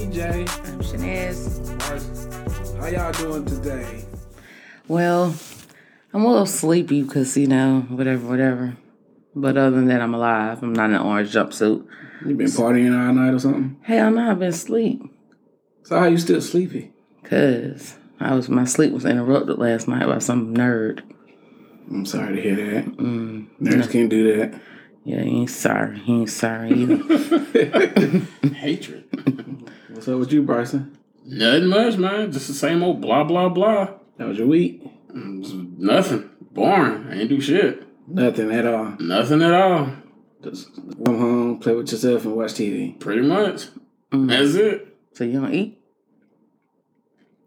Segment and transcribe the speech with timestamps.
[0.00, 2.78] I'm I'm Shanez.
[2.78, 4.04] How y'all doing today?
[4.86, 5.34] Well,
[6.12, 8.76] I'm a little sleepy because, you know, whatever, whatever.
[9.34, 10.62] But other than that, I'm alive.
[10.62, 11.84] I'm not in an orange jumpsuit.
[12.24, 13.76] You been partying all night or something?
[13.82, 15.02] Hell no, I've been asleep.
[15.82, 16.92] So how you still sleepy?
[17.24, 21.02] Cause I was my sleep was interrupted last night by some nerd.
[21.90, 22.84] I'm sorry to hear that.
[22.98, 24.60] Mm, Nerds can't do that.
[25.04, 25.98] yeah, he ain't sorry.
[25.98, 28.26] He ain't sorry either.
[28.54, 29.64] Hatred.
[29.98, 30.96] What's up with you, Bryson?
[31.24, 32.30] Nothing much, man.
[32.30, 33.94] Just the same old blah blah blah.
[34.16, 34.80] That was your week?
[35.12, 36.30] Just nothing.
[36.52, 37.08] Boring.
[37.10, 37.82] I ain't do shit.
[38.06, 38.94] Nothing at all.
[39.00, 39.90] Nothing at all.
[40.40, 40.72] Just
[41.04, 42.96] come home, play with yourself, and watch TV.
[43.00, 43.66] Pretty much.
[44.12, 44.28] Mm.
[44.28, 44.96] That's it.
[45.14, 45.80] so you don't eat?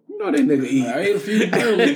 [0.09, 0.87] You know that nigga eat.
[0.87, 1.93] I ate a few early.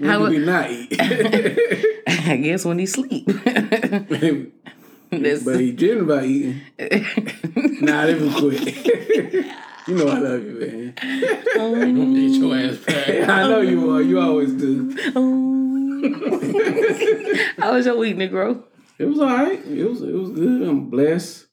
[0.00, 0.96] When How do would- we not eat?
[2.08, 3.28] I guess when he sleep.
[5.10, 6.60] That's- but he dreamed about eating.
[7.80, 8.86] Nah, it was quick.
[9.86, 10.94] you know I love you, man.
[10.94, 13.28] Get your ass back.
[13.28, 14.02] I know you are.
[14.02, 14.90] You always do.
[17.58, 18.62] How was your week, Negro?
[18.98, 19.58] It was all right.
[19.66, 20.62] It was it was good.
[20.62, 21.45] I'm blessed.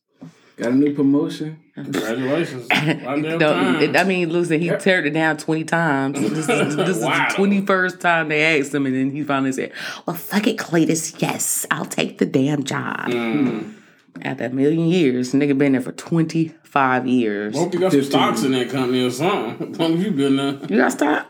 [0.63, 1.59] Got a new promotion.
[1.75, 2.67] Congratulations.
[2.69, 3.95] Goddamn No, time.
[3.97, 6.19] I mean, listen, he teared it down 20 times.
[6.33, 7.27] This is, this Wow.
[7.27, 9.73] is the 21st time they asked him, and then he finally said,
[10.05, 11.21] Well, fuck it, Cletus.
[11.21, 13.09] Yes, I'll take the damn job.
[13.09, 13.73] Mm.
[14.21, 17.55] After a million years, nigga been there for 25 years.
[17.57, 19.73] Hope you got some stocks in that company or something.
[19.73, 20.59] How long as you been there.
[20.69, 21.27] You got stock?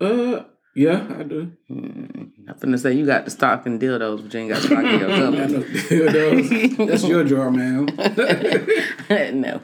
[0.00, 0.44] Uh,
[0.76, 1.50] yeah, I do.
[1.70, 5.00] I'm finna say you got the stock and dildos, but you ain't got stock in
[5.00, 5.08] your
[6.10, 6.86] dildos.
[6.88, 7.86] That's your drawer, man.
[9.40, 9.62] no.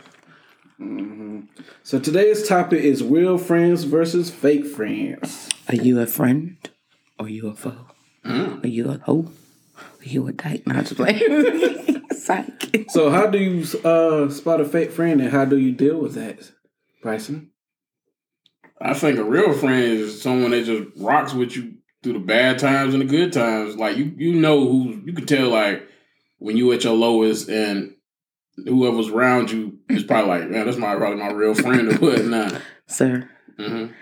[1.82, 5.50] So today's topic is real friends versus fake friends.
[5.68, 6.56] Are you a friend?
[7.18, 7.86] Or you a foe?
[8.24, 8.64] Mm.
[8.64, 9.30] Are you a hoe?
[9.76, 10.66] Are you a dyke?
[10.66, 12.02] Not just playing.
[12.10, 12.86] Psych.
[12.88, 16.14] So how do you uh spot a fake friend and how do you deal with
[16.14, 16.52] that,
[17.02, 17.51] Bryson?
[18.82, 22.58] I think a real friend is someone that just rocks with you through the bad
[22.58, 23.76] times and the good times.
[23.76, 25.86] Like you, you know who you can tell like
[26.38, 27.94] when you at your lowest and
[28.56, 32.60] whoever's around you is probably like, man, that's my probably my real friend or whatnot.
[32.86, 33.28] Sir,
[33.58, 33.92] Mm-hmm.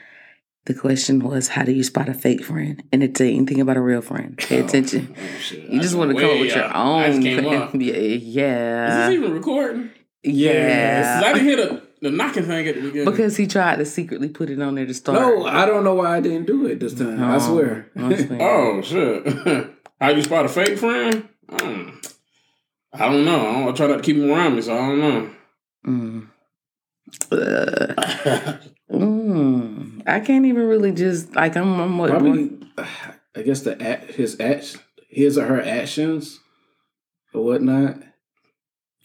[0.65, 2.83] the question was how do you spot a fake friend?
[2.93, 4.39] And it's anything about a real friend.
[4.39, 5.15] Pay attention.
[5.19, 7.23] Oh, You just want to come up with your own.
[7.81, 7.93] Yeah.
[7.93, 8.89] yeah.
[8.89, 9.91] Is this even recording?
[10.23, 11.21] yeah.
[11.25, 13.11] I didn't hear the, the knocking thing at the beginning.
[13.11, 15.19] Because he tried to secretly put it on there to start.
[15.19, 17.23] No, I don't know why I didn't do it this time.
[17.23, 17.91] I swear.
[17.97, 18.39] I swear.
[18.43, 19.71] oh shit!
[20.01, 21.29] How you spot a fake friend?
[21.49, 22.15] Mm.
[22.93, 23.41] I don't know.
[23.41, 25.31] I, don't, I try not to keep him around me, so I don't know.
[25.87, 26.29] Mm.
[27.31, 28.59] Uh,
[28.93, 30.03] mm.
[30.07, 31.81] I can't even really just like I'm.
[31.81, 32.59] I'm what, Probably,
[33.37, 34.79] I guess the act, his act,
[35.11, 36.41] his or her actions
[37.35, 37.99] or whatnot.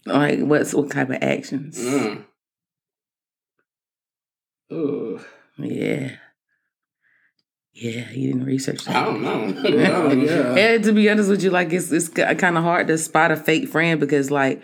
[0.06, 1.78] like what's what type of actions?
[1.78, 2.24] Mm.
[4.70, 5.24] Oh,
[5.58, 6.16] Yeah.
[7.78, 8.96] Yeah, you didn't research that.
[8.96, 9.62] I don't know.
[9.68, 10.56] Yeah, yeah.
[10.56, 13.36] And to be honest with you, like it's it's kind of hard to spot a
[13.36, 14.62] fake friend because like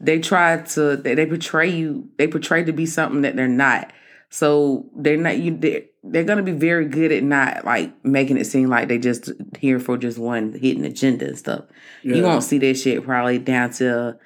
[0.00, 3.92] they try to they, they portray you they portray to be something that they're not.
[4.30, 8.46] So they're not you they're, they're gonna be very good at not like making it
[8.46, 11.66] seem like they just here for just one hidden agenda and stuff.
[12.02, 14.16] You won't see that shit probably down to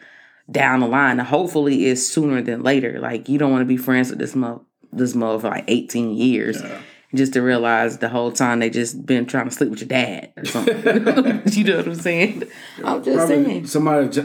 [0.48, 1.18] down the line.
[1.18, 3.00] Hopefully, it's sooner than later.
[3.00, 6.12] Like you don't want to be friends with this mo this mo for like eighteen
[6.12, 6.62] years.
[6.62, 6.80] Yeah.
[7.12, 10.32] Just to realize the whole time they just been trying to sleep with your dad
[10.36, 10.76] or something.
[11.46, 12.44] you know what I'm saying?
[12.84, 13.66] I'm just Probably saying.
[13.66, 14.20] somebody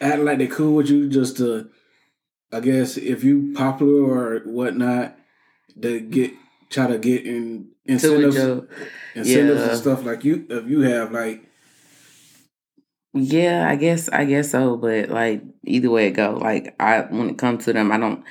[0.00, 1.70] acting like they cool with you just to,
[2.52, 5.16] I guess, if you popular or whatnot,
[5.76, 6.32] they get
[6.70, 8.36] try to get in incentives,
[9.14, 9.68] incentives yeah.
[9.68, 10.46] and stuff like you.
[10.48, 11.44] If you have like,
[13.12, 17.30] Yeah, I guess I guess so, but like either way it go, like I when
[17.30, 18.24] it comes to them, I don't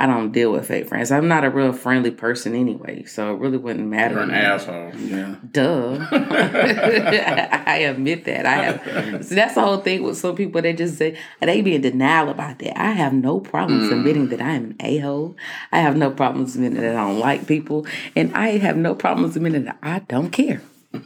[0.00, 1.12] I don't deal with fake friends.
[1.12, 4.14] I'm not a real friendly person anyway, so it really wouldn't matter.
[4.14, 4.94] You're an asshole.
[4.96, 5.98] yeah, Duh.
[6.10, 8.46] I admit that.
[8.46, 9.24] I have.
[9.26, 10.62] See, that's the whole thing with some people.
[10.62, 12.80] They just say they be in denial about that.
[12.80, 13.98] I have no problems mm-hmm.
[13.98, 15.36] admitting that I am an a hole.
[15.70, 17.86] I have no problems admitting that I don't like people,
[18.16, 20.62] and I have no problems admitting that I don't care.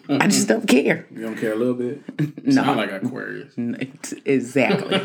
[0.09, 1.07] I just don't care.
[1.11, 2.03] you don't care a little bit.
[2.45, 2.53] no.
[2.53, 3.55] Sound like Aquarius.
[4.25, 4.97] exactly.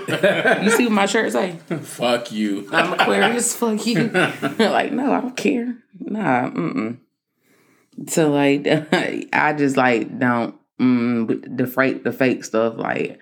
[0.64, 1.52] you see what my shirt say?
[1.81, 2.68] Fuck you.
[2.72, 3.56] I'm Aquarius.
[3.56, 4.08] Fuck you.
[4.60, 5.76] like, no, I don't care.
[6.00, 6.98] Nah, mm-mm.
[8.08, 8.66] So like,
[9.34, 12.78] I just like don't mm, the fake the fake stuff.
[12.78, 13.20] Like,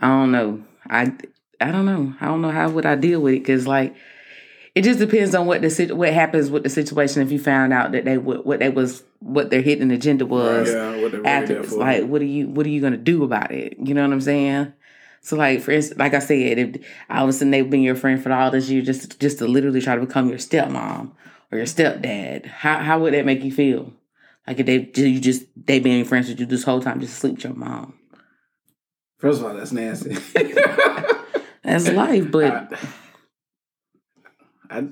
[0.00, 0.64] I don't know.
[0.88, 1.12] I
[1.60, 2.14] I don't know.
[2.20, 3.94] I don't know how would I deal with it because like
[4.76, 7.22] it just depends on what the what happens with the situation.
[7.22, 10.68] If you found out that they what what they was what their hidden agenda was
[10.68, 11.78] Yeah, what they're really after, there it's for.
[11.78, 13.76] like what are you what are you gonna do about it?
[13.82, 14.72] You know what I'm saying?
[15.22, 16.76] So like for instance, like I said, if
[17.08, 19.46] all of a sudden they've been your friend for all this year, just just to
[19.48, 21.10] literally try to become your stepmom
[21.50, 23.92] or your stepdad, how how would that make you feel?
[24.46, 27.18] Like if they you just they been friends with you this whole time, just to
[27.20, 27.94] sleep with your mom.
[29.18, 30.14] First of all, that's nasty.
[31.62, 32.78] That's life, but I,
[34.70, 34.88] I,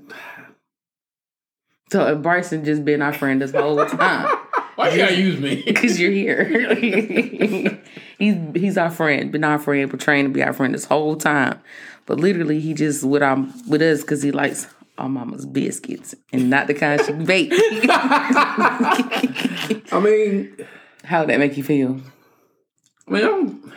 [1.91, 4.37] so if Bryson just been our friend this whole time.
[4.75, 5.62] Why you gotta use me?
[5.67, 6.44] Because you're here.
[8.19, 11.61] he's he's our friend, been our friend, portraying to be our friend this whole time.
[12.06, 14.67] But literally, he just with our with us because he likes
[14.99, 17.53] our mama's biscuits and not the kind she bake.
[19.93, 20.56] I mean,
[21.05, 22.00] How would that make you feel?
[23.06, 23.73] I mean, I'm,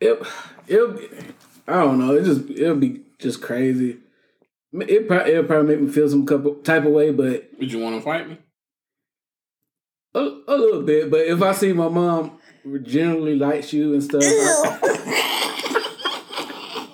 [0.00, 0.22] it,
[0.66, 1.08] it'll be,
[1.66, 2.14] I don't know.
[2.14, 3.98] It just it'll be just crazy.
[4.72, 7.80] It probably it'll probably make me feel some couple type of way, but Would you
[7.80, 8.38] want to fight me?
[10.14, 11.10] a, a little bit.
[11.10, 12.38] But if I see my mom
[12.82, 14.22] generally likes you and stuff,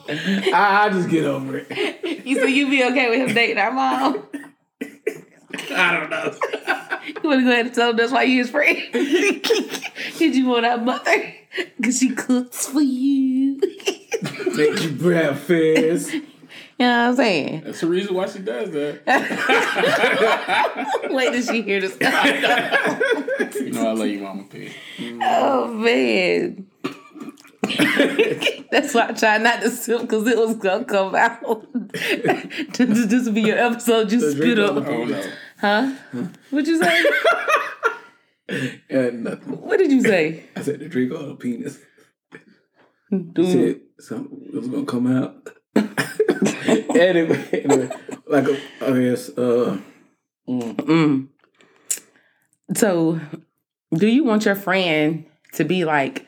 [0.09, 2.27] I, I, I just get over it.
[2.27, 4.23] You so you'd be okay with him dating our mom?
[5.71, 6.35] I don't know.
[7.07, 8.77] You want to go ahead and tell him that's why you his friend?
[8.93, 11.35] Did you want our mother?
[11.77, 13.59] Because she cooks for you.
[14.57, 16.13] Make you breakfast.
[16.13, 16.21] You
[16.81, 17.63] know what I'm saying?
[17.65, 19.01] That's the reason why she does that.
[21.11, 21.97] Wait did she hear this.
[23.61, 24.71] You know I love you, Mama P.
[25.23, 26.67] oh man.
[28.71, 31.67] That's why I try not to sip because it was gonna come out.
[32.75, 34.13] this will be your episode.
[34.13, 35.23] You spit drink up, Oh no.
[35.61, 35.93] huh?
[36.51, 37.05] What'd you say?
[38.49, 39.61] And nothing.
[39.61, 40.45] What did you say?
[40.55, 41.79] I said to drink all the penis.
[43.11, 45.49] Dude, Said something was gonna come out.
[45.77, 47.91] anyway, anyway,
[48.27, 48.47] like
[48.81, 49.79] I guess uh
[50.49, 51.29] Mm.
[52.75, 53.21] So,
[53.93, 56.27] do you want your friend to be like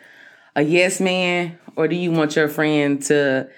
[0.56, 3.48] a yes man, or do you want your friend to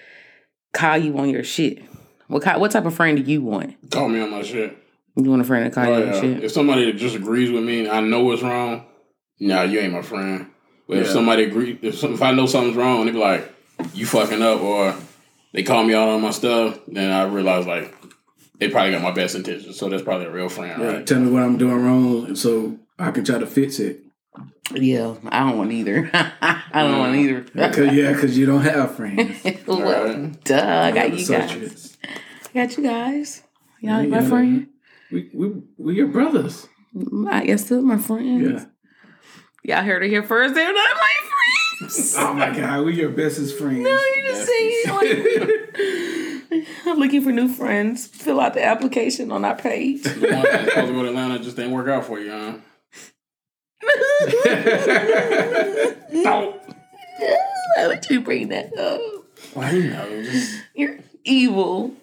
[0.72, 1.82] call you on your shit?
[2.28, 3.90] What kind, what type of friend do you want?
[3.90, 4.76] Call me on my shit.
[5.16, 6.20] You want a friend to call Oh, you yeah.
[6.20, 6.44] shit?
[6.44, 8.86] If somebody disagrees with me and I know it's wrong,
[9.38, 10.46] nah, you ain't my friend.
[10.88, 13.52] But if somebody agree, if, some, if I know something's wrong, they be like,
[13.94, 14.94] "You fucking up," or
[15.52, 17.94] they call me out on my stuff, then I realize like
[18.58, 19.78] they probably got my best intentions.
[19.78, 21.06] So that's probably a real friend, yeah, right?
[21.06, 24.00] tell me what I'm doing wrong so I can try to fix it.
[24.74, 26.10] Yeah, I don't want either.
[26.14, 27.42] I don't want either.
[27.70, 29.44] Cause yeah, cause you don't have friends.
[29.66, 30.44] well, Right.
[30.44, 31.96] duh, I got you guys.
[32.02, 33.42] I got you guys.
[33.80, 34.28] Y'all ain't my Yeah.
[34.28, 34.66] friend.
[35.12, 36.66] We we we your brothers.
[37.28, 38.66] I guess still my friends.
[39.64, 39.76] Yeah.
[39.76, 40.54] Y'all heard it here first.
[40.54, 41.26] They're not my friends.
[42.18, 43.78] Oh my god, we your bestest friends.
[43.80, 44.84] No, you just saying.
[46.50, 48.06] Like, I'm looking for new friends.
[48.06, 50.02] Fill out the application on our page.
[50.02, 52.52] The one that's supposed to go to Atlanta just didn't work out for you, huh?
[56.22, 56.56] Don't.
[57.76, 59.00] Why would you bring that up?
[59.54, 61.94] Why Well, you know, just, You're evil.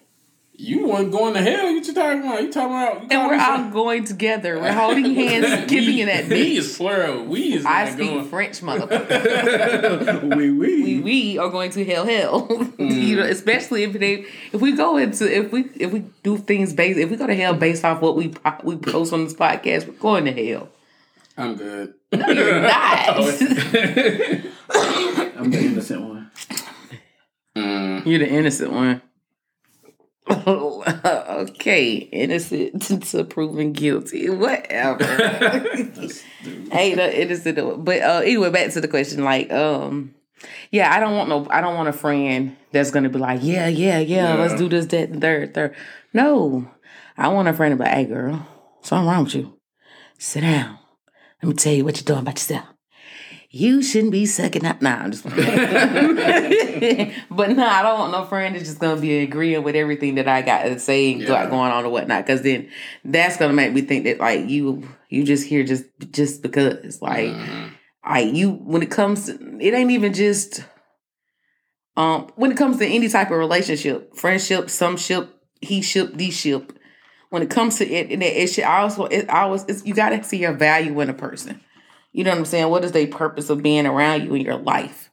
[0.60, 1.72] You wasn't going to hell.
[1.72, 2.42] What you talking about?
[2.42, 3.02] You talking about?
[3.02, 4.58] You And we're all some- going together.
[4.58, 7.24] We're holding hands, giving we, in that We is plural.
[7.24, 8.28] We is I not speak going.
[8.28, 10.28] French, motherfucker.
[10.36, 10.82] we we.
[10.82, 12.48] we, we are going to hell hell.
[12.78, 16.72] you know, especially if they if we go into if we if we do things
[16.72, 18.34] based if we go to hell based off what we
[18.64, 20.68] we post on this podcast, we're going to hell.
[21.36, 21.94] I'm good.
[22.10, 23.16] No, You're not.
[23.16, 23.26] I'm
[25.52, 26.30] the innocent one.
[27.56, 28.06] Mm.
[28.06, 29.02] You're the innocent one.
[30.46, 34.28] okay, innocent to proven guilty.
[34.28, 35.04] Whatever.
[36.72, 37.84] hey, the innocent.
[37.84, 39.24] But uh, anyway, back to the question.
[39.24, 40.14] Like, um,
[40.70, 41.46] yeah, I don't want no.
[41.50, 44.34] I don't want a friend that's gonna be like, yeah, yeah, yeah.
[44.34, 45.74] Let's do this, that, and third, third.
[46.12, 46.70] No,
[47.16, 48.46] I want a friend to be like, hey, girl,
[48.82, 49.58] something wrong with you.
[50.18, 50.78] Sit down.
[51.42, 52.66] Let me tell you what you're doing about yourself.
[53.50, 54.82] You shouldn't be sucking up.
[54.82, 55.46] Nah, I'm just but no,
[57.66, 60.64] I don't want no friend that's just gonna be agreeing with everything that I got
[60.64, 61.48] to say and Yeah.
[61.48, 62.26] going on or whatnot.
[62.26, 62.68] Because then
[63.04, 67.30] that's gonna make me think that like you you just here just just because like
[67.30, 67.70] Mhm.
[68.04, 70.62] I you when it comes to it ain't even just
[71.96, 75.30] um when it comes to any type of relationship, friendship, some ship,
[75.62, 76.74] he ship, these ship.
[77.30, 80.36] When it comes to it, it, it should also it always it's, you gotta see
[80.38, 81.60] your value in a person.
[82.12, 82.68] You know what I'm saying?
[82.70, 85.10] What is the purpose of being around you in your life?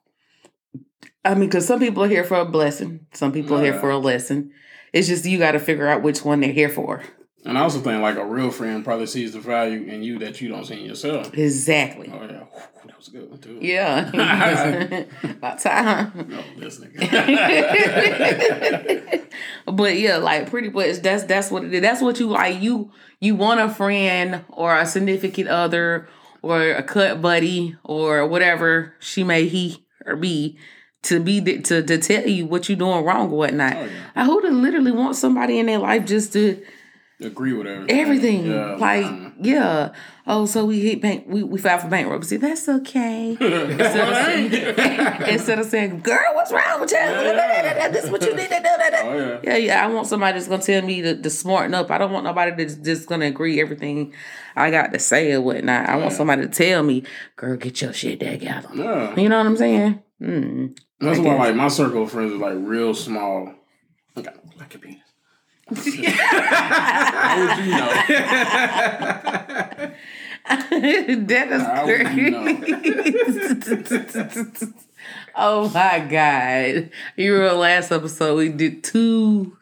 [1.24, 3.90] I mean, because some people are here for a blessing, some people are here for
[3.90, 4.52] a lesson.
[4.94, 7.02] It's just you got to figure out which one they're here for.
[7.46, 10.42] And I also think like a real friend probably sees the value in you that
[10.42, 11.32] you don't see in yourself.
[11.38, 12.12] Exactly.
[12.12, 13.60] Oh yeah, Whew, that was a good one too.
[13.62, 14.10] Yeah.
[15.24, 16.12] About time.
[16.28, 16.96] No, nigga.
[19.68, 21.82] but yeah, like pretty much that's that's what it is.
[21.82, 22.60] That's what you like.
[22.62, 26.08] You you want a friend or a significant other
[26.46, 30.56] or a cut buddy or whatever she may he or be
[31.02, 33.76] to be to to tell you what you're doing wrong or whatnot.
[33.76, 34.12] Oh, yeah.
[34.16, 36.64] I who to literally want somebody in their life just to
[37.22, 38.00] Agree with everything.
[38.00, 38.46] everything.
[38.48, 39.94] Yeah, like, yeah.
[40.28, 42.36] Oh, so we hit bank we, we filed for bankruptcy.
[42.36, 43.30] That's okay.
[43.40, 46.98] instead, of saying, instead of saying, girl, what's wrong with you?
[47.92, 48.76] this is what you need to do.
[49.06, 49.40] Oh yeah.
[49.44, 49.86] Yeah, yeah.
[49.86, 51.90] I want somebody that's gonna tell me to, to smarten up.
[51.90, 54.14] I don't want nobody that's just gonna agree everything
[54.56, 55.88] I got to say or whatnot.
[55.88, 57.04] I want somebody to tell me,
[57.36, 58.70] girl, get your shit together.
[58.74, 59.16] Yeah.
[59.16, 60.04] You know what I'm saying?
[60.22, 60.78] Mm.
[61.00, 63.54] That's I why like my circle of friends is like real small.
[64.16, 65.05] Like a penis.
[65.68, 67.90] How would you know?
[71.26, 74.74] that How would you is crazy.
[75.36, 76.92] oh my god!
[77.16, 78.38] You were last episode.
[78.38, 79.58] We did too,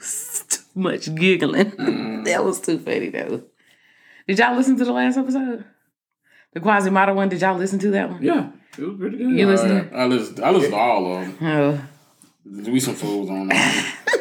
[0.49, 1.71] too much giggling.
[1.71, 2.25] Mm.
[2.25, 3.43] that was too funny though.
[4.27, 5.63] Did y'all listen to the last episode?
[6.51, 7.29] The Quasimodo one.
[7.29, 8.21] Did y'all listen to that one?
[8.21, 9.39] Yeah, it was pretty good.
[9.39, 10.39] You listen Uh, I listened.
[10.41, 11.41] I listened to all of them.
[11.41, 11.81] Oh.
[12.45, 13.99] We some fools on that.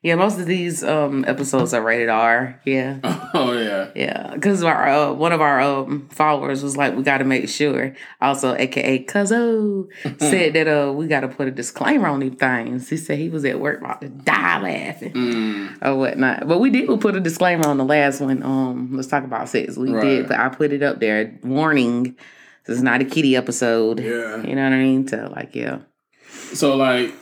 [0.00, 2.60] Yeah, most of these um episodes are rated R.
[2.64, 3.00] Yeah.
[3.34, 3.90] oh yeah.
[3.96, 7.48] Yeah, because our uh, one of our um, followers was like, "We got to make
[7.48, 9.88] sure." Also, AKA Cuzzo
[10.20, 12.88] said that uh we got to put a disclaimer on these things.
[12.88, 16.46] He said he was at work about to die laughing Mm, or whatnot.
[16.46, 18.42] But we did We put a disclaimer on the last one.
[18.44, 19.76] Um, let's talk about sex.
[19.76, 20.04] We Right.
[20.04, 21.38] did, but I put it up there.
[21.42, 22.16] Warning:
[22.66, 23.98] This is not a kitty episode.
[23.98, 24.42] Yeah.
[24.44, 25.08] You know what I mean?
[25.08, 25.78] So like, yeah.
[26.52, 27.12] so like,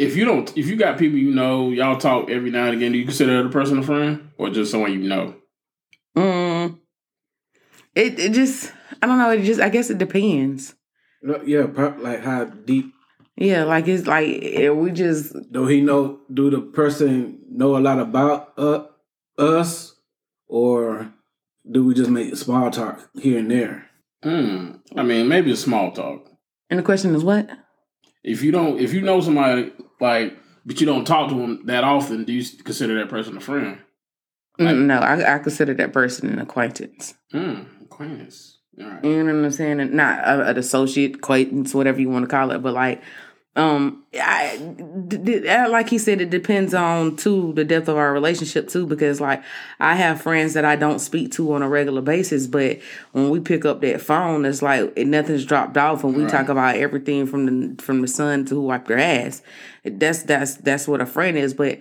[0.00, 2.92] if you don't, if you got people you know, y'all talk every now and again.
[2.92, 5.34] Do you consider that a person a friend or just someone you know?
[6.16, 6.78] Mm.
[7.94, 9.30] It it just I don't know.
[9.30, 10.74] It just I guess it depends.
[11.44, 11.66] Yeah,
[11.98, 12.94] like how deep
[13.36, 16.20] Yeah, like it's like eh, we just do he know?
[16.32, 18.84] Do the person know a lot about uh,
[19.36, 19.96] us,
[20.48, 21.12] or
[21.70, 23.86] do we just make small talk here and there?
[24.22, 24.76] Hmm.
[24.96, 26.26] I mean, maybe a small talk.
[26.70, 27.50] and the question is what?
[28.24, 31.84] If you don't, if you know somebody like, but you don't talk to them that
[31.84, 33.78] often, do you consider that person a friend?
[34.58, 37.14] Like- Mm, no, I, I consider that person an acquaintance.
[37.32, 37.62] Hmm.
[37.82, 38.58] Acquaintance.
[38.78, 39.04] All right.
[39.04, 39.80] You know what I'm saying?
[39.80, 43.02] And Not a, an associate, acquaintance, whatever you want to call it, but like,
[43.56, 44.56] um, I,
[45.08, 48.68] d- d- uh, like he said, it depends on too the depth of our relationship
[48.68, 49.42] too, because like
[49.80, 52.78] I have friends that I don't speak to on a regular basis, but
[53.12, 56.30] when we pick up that phone, it's like nothing's dropped off, and we Right.
[56.30, 59.42] talk about everything from the from the sun to who wiped their ass.
[59.84, 61.78] That's that's that's what a friend is, but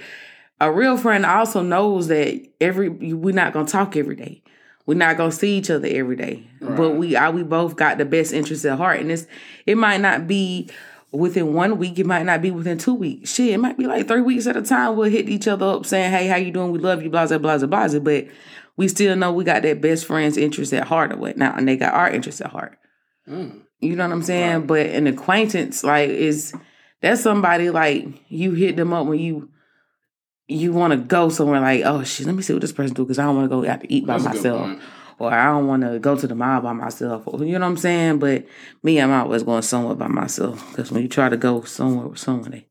[0.59, 4.41] a real friend also knows that every we're not gonna talk every day.
[4.87, 8.05] We're not gonna see each other every day, but we are we both got the
[8.05, 9.27] best interest at heart, and it's
[9.67, 10.67] it might not be
[11.11, 13.33] within one week, it might not be within two weeks.
[13.33, 14.95] Shit, it might be like three weeks at a time.
[14.95, 16.71] We'll hit each other up saying, "Hey, how you doing?
[16.71, 17.99] We love you." Blah blah blah blah blah.
[17.99, 18.27] But
[18.77, 21.77] we still know we got that best friend's interest at heart or whatnot, and they
[21.77, 22.77] got our interest at heart.
[23.25, 23.59] Hmm.
[23.79, 24.57] You know what I'm saying?
[24.59, 24.67] Right.
[24.67, 26.53] But an acquaintance, like, is
[27.01, 29.49] that's somebody like you hit them up when you
[30.47, 31.61] you want to go somewhere.
[31.61, 33.55] Like, oh shit, let me see what this person do because I don't want to
[33.55, 34.79] go out to eat by That's myself.
[35.19, 37.23] Or I don't want to go to the mall by myself.
[37.25, 38.19] Or, you know what I'm saying?
[38.19, 38.45] But
[38.83, 42.19] me, I'm always going somewhere by myself because when you try to go somewhere with
[42.19, 42.67] someone, they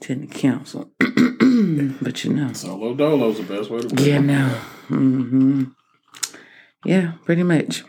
[0.00, 0.90] tend to cancel.
[0.98, 4.02] but you know, Solo dolo's the best way to go.
[4.02, 4.48] yeah, no,
[4.88, 5.64] hmm
[6.84, 7.82] yeah, pretty much.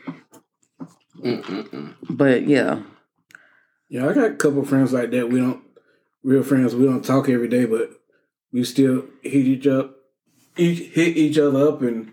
[1.20, 1.96] Mm-mm-mm.
[2.10, 2.82] But yeah,
[3.90, 5.30] Yeah, I got a couple friends like that.
[5.30, 5.64] We don't
[6.24, 6.76] real friends.
[6.76, 7.92] We don't talk every day, but
[8.52, 9.96] we still hit each up,
[10.56, 12.12] each hit each other up, and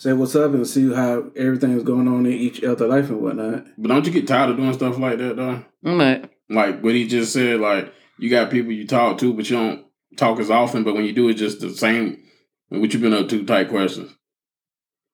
[0.00, 3.66] say what's up and see how everything's going on in each other life and whatnot.
[3.76, 5.62] But don't you get tired of doing stuff like that though?
[5.82, 9.56] but Like what he just said, like you got people you talk to, but you
[9.56, 9.84] don't
[10.16, 10.84] talk as often.
[10.84, 12.18] But when you do it, just the same.
[12.70, 13.44] What you been up to?
[13.44, 14.10] Type questions.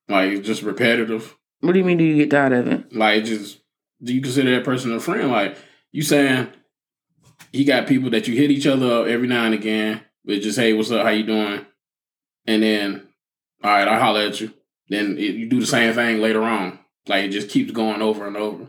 [0.08, 1.36] Like it's just repetitive.
[1.60, 1.98] what do you mean?
[1.98, 2.94] Do you get tired of it?
[2.94, 3.60] Like just
[4.00, 5.32] do you consider that person a friend?
[5.32, 5.58] Like
[5.90, 6.46] you saying
[7.50, 10.60] he got people that you hit each other up every now and again, but just
[10.60, 11.02] hey, what's up?
[11.02, 11.66] How you doing?
[12.46, 13.08] And then
[13.64, 14.52] all right, I holler at you.
[14.88, 16.78] Then it, you do the same thing later on.
[17.08, 18.68] Like it just keeps going over and over.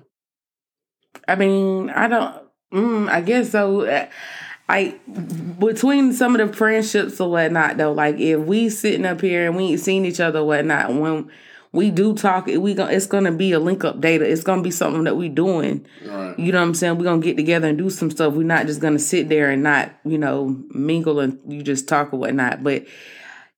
[1.27, 2.35] I mean, I don't.
[2.73, 3.81] Mm, I guess so.
[3.81, 4.07] Uh,
[4.69, 4.99] I
[5.59, 9.55] between some of the friendships or whatnot though, like if we sitting up here and
[9.55, 11.31] we ain't seen each other or whatnot, when
[11.71, 14.29] we do talk, we go, it's gonna be a link up data.
[14.29, 15.85] It's gonna be something that we doing.
[16.05, 16.37] Right.
[16.37, 16.97] You know what I'm saying?
[16.97, 18.33] We're gonna get together and do some stuff.
[18.33, 22.13] We're not just gonna sit there and not, you know, mingle and you just talk
[22.13, 22.63] or whatnot.
[22.63, 22.85] But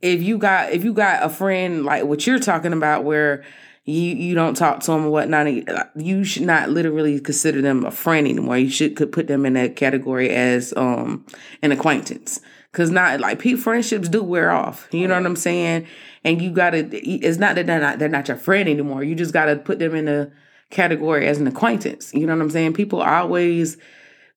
[0.01, 3.43] if you got if you got a friend like what you're talking about where
[3.85, 5.47] you you don't talk to them or whatnot,
[5.95, 8.57] you should not literally consider them a friend anymore.
[8.57, 11.25] You should could put them in that category as um
[11.61, 12.39] an acquaintance.
[12.71, 14.87] Cause not like pe friendships do wear off.
[14.91, 15.87] You know what I'm saying?
[16.23, 16.87] And you gotta.
[16.91, 19.03] It's not that they're not they're not your friend anymore.
[19.03, 20.31] You just gotta put them in a
[20.69, 22.13] category as an acquaintance.
[22.13, 22.73] You know what I'm saying?
[22.73, 23.77] People always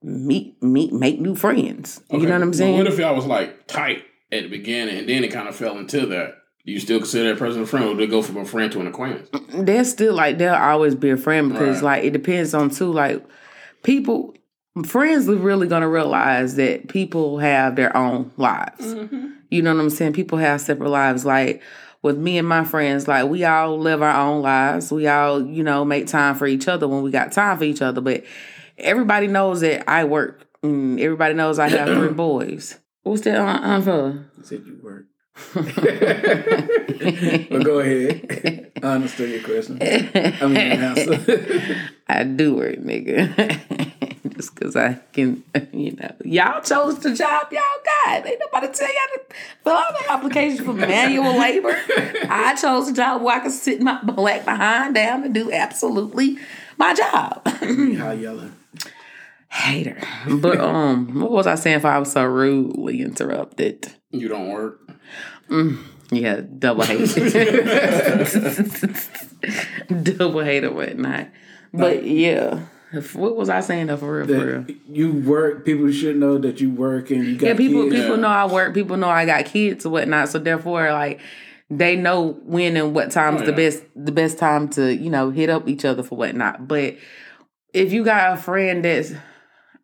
[0.02, 2.02] meet meet make new friends.
[2.10, 2.78] You know what I'm well, saying?
[2.78, 5.78] what if y'all was like tight at the beginning and then it kind of fell
[5.78, 6.38] into that?
[6.64, 8.70] Do you still consider that person a friend, or do they go from a friend
[8.72, 9.28] to an acquaintance?
[9.52, 11.98] they're still like they'll always be a friend because Right.
[11.98, 13.24] like it depends on too like
[13.82, 14.34] people
[14.86, 18.94] friends are really gonna realize that people have their own lives.
[18.94, 19.28] Mm-hmm.
[19.50, 20.12] You know what i'm saying?
[20.14, 21.24] People have separate lives.
[21.26, 21.62] Like
[22.00, 24.90] with me and my friends like we all live our own lives.
[24.92, 27.82] We all you know make time for each other when we got time for each
[27.82, 28.00] other.
[28.00, 28.24] But
[28.78, 33.62] everybody knows that i work and everybody knows i have three boys what's that on,
[33.64, 35.06] on for You said you work.
[35.54, 35.64] but
[37.64, 38.72] go ahead.
[38.82, 39.78] I understood your question.
[39.80, 41.90] I mean, answer.
[42.08, 43.32] I do work, nigga.
[44.36, 45.42] Just cause I can,
[45.72, 47.62] you know, y'all chose the job y'all
[48.04, 48.26] got.
[48.26, 49.20] Ain't nobody tell y'all to
[49.64, 51.76] fill out an application for manual labor.
[52.28, 56.38] I chose a job where I could sit my black behind down and do absolutely
[56.76, 57.46] my job.
[57.46, 58.54] How yelling.
[59.52, 59.98] Hater.
[60.28, 63.92] But um, what was I saying if I was so rudely interrupted?
[64.10, 64.80] You don't work.
[66.10, 67.08] Yeah, double hate.
[70.02, 71.28] double hate or whatnot.
[71.72, 72.60] But yeah.
[72.92, 74.26] If- What was I saying though for real?
[74.26, 74.76] For real?
[74.88, 75.64] You work.
[75.64, 77.96] People should know that you work and you got Yeah, people kids.
[78.02, 78.74] people know I work.
[78.74, 80.28] People know I got kids or whatnot.
[80.28, 81.20] So therefore, like
[81.70, 85.30] they know when and what time's Oh, the best the best time to you know
[85.30, 86.68] hit up each other for whatnot.
[86.68, 86.96] But
[87.72, 89.12] if you got a friend that's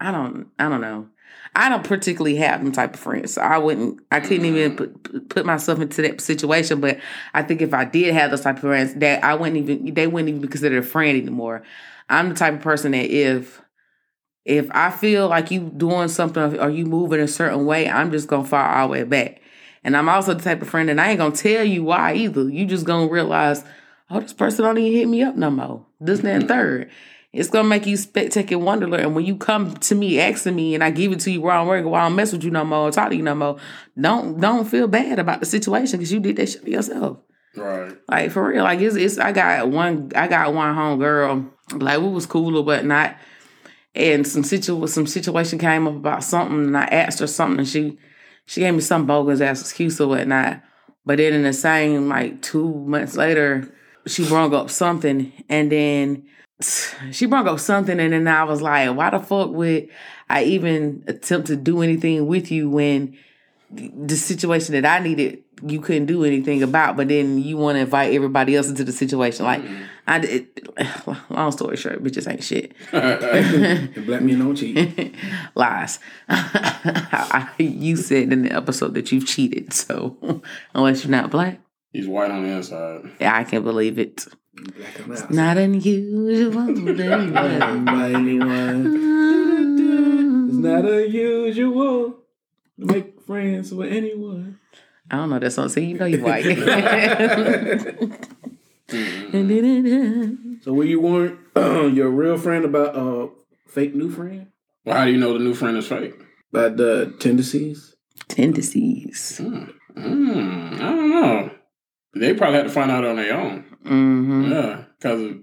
[0.01, 1.09] I don't I don't know.
[1.55, 3.35] I don't particularly have them type of friends.
[3.35, 4.77] So I wouldn't I couldn't even mm.
[4.77, 6.81] put, put myself into that situation.
[6.81, 6.99] But
[7.35, 10.07] I think if I did have those type of friends, that I wouldn't even they
[10.07, 11.63] wouldn't even be considered a friend anymore.
[12.09, 13.61] I'm the type of person that if
[14.45, 18.29] if I feel like you doing something or you moving a certain way, I'm just
[18.29, 19.43] gonna fall all the way back.
[19.85, 22.49] And I'm also the type of friend that I ain't gonna tell you why either.
[22.49, 23.65] You just gonna realize,
[24.11, 25.85] oh, this person don't even hit me up no more.
[26.01, 26.91] This, that, and third.
[27.33, 29.01] It's gonna make you spectacular wonderler.
[29.01, 31.67] And when you come to me asking me and I give it to you wrong
[31.67, 33.59] work, well, I don't mess with you no more, or talk to you no more.
[34.01, 37.19] Don't don't feel bad about the situation because you did that shit to yourself.
[37.55, 37.97] Right.
[38.09, 42.01] Like for real, like it's, it's I got one I got one home girl like
[42.01, 43.17] we was cool or whatnot,
[43.95, 47.69] and some situ some situation came up about something, and I asked her something, and
[47.69, 47.99] she
[48.47, 50.63] she gave me some bogus ass excuse or whatnot.
[51.05, 53.71] But then in the same like two months later,
[54.07, 56.27] she brought up something, and then
[56.61, 59.89] she brought up something, and then I was like, why the fuck would
[60.29, 63.17] I even attempt to do anything with you when
[63.71, 67.81] the situation that I needed, you couldn't do anything about, but then you want to
[67.81, 69.45] invite everybody else into the situation.
[69.45, 69.83] Like, mm-hmm.
[70.07, 70.71] I did,
[71.31, 72.73] long story short, bitches ain't shit.
[72.91, 75.15] The black men don't cheat.
[75.55, 75.99] Lies.
[77.59, 80.43] You said in the episode that you cheated, so
[80.75, 81.61] unless you're not black,
[81.93, 83.11] He's white on the inside.
[83.21, 84.27] yeah, I can't believe it.
[84.55, 85.27] Black and brown.
[85.31, 86.59] Not unusual.
[88.17, 88.87] anyone.
[90.49, 94.59] It's not unusual to make friends with anyone.
[95.11, 95.69] I don't know that song.
[95.71, 96.45] So you know you white.
[100.63, 101.39] So when you warn
[101.95, 103.29] your real friend about a
[103.67, 104.47] fake new friend?
[104.85, 106.15] Well, how do you know the new friend is fake?
[106.53, 107.95] By the tendencies?
[108.29, 109.39] Tendencies.
[109.39, 109.65] Hmm.
[109.95, 110.75] Hmm.
[110.75, 111.51] I don't know.
[112.15, 113.65] They probably had to find out on their own.
[113.85, 114.53] Mm-hmm.
[114.53, 115.37] Yeah, because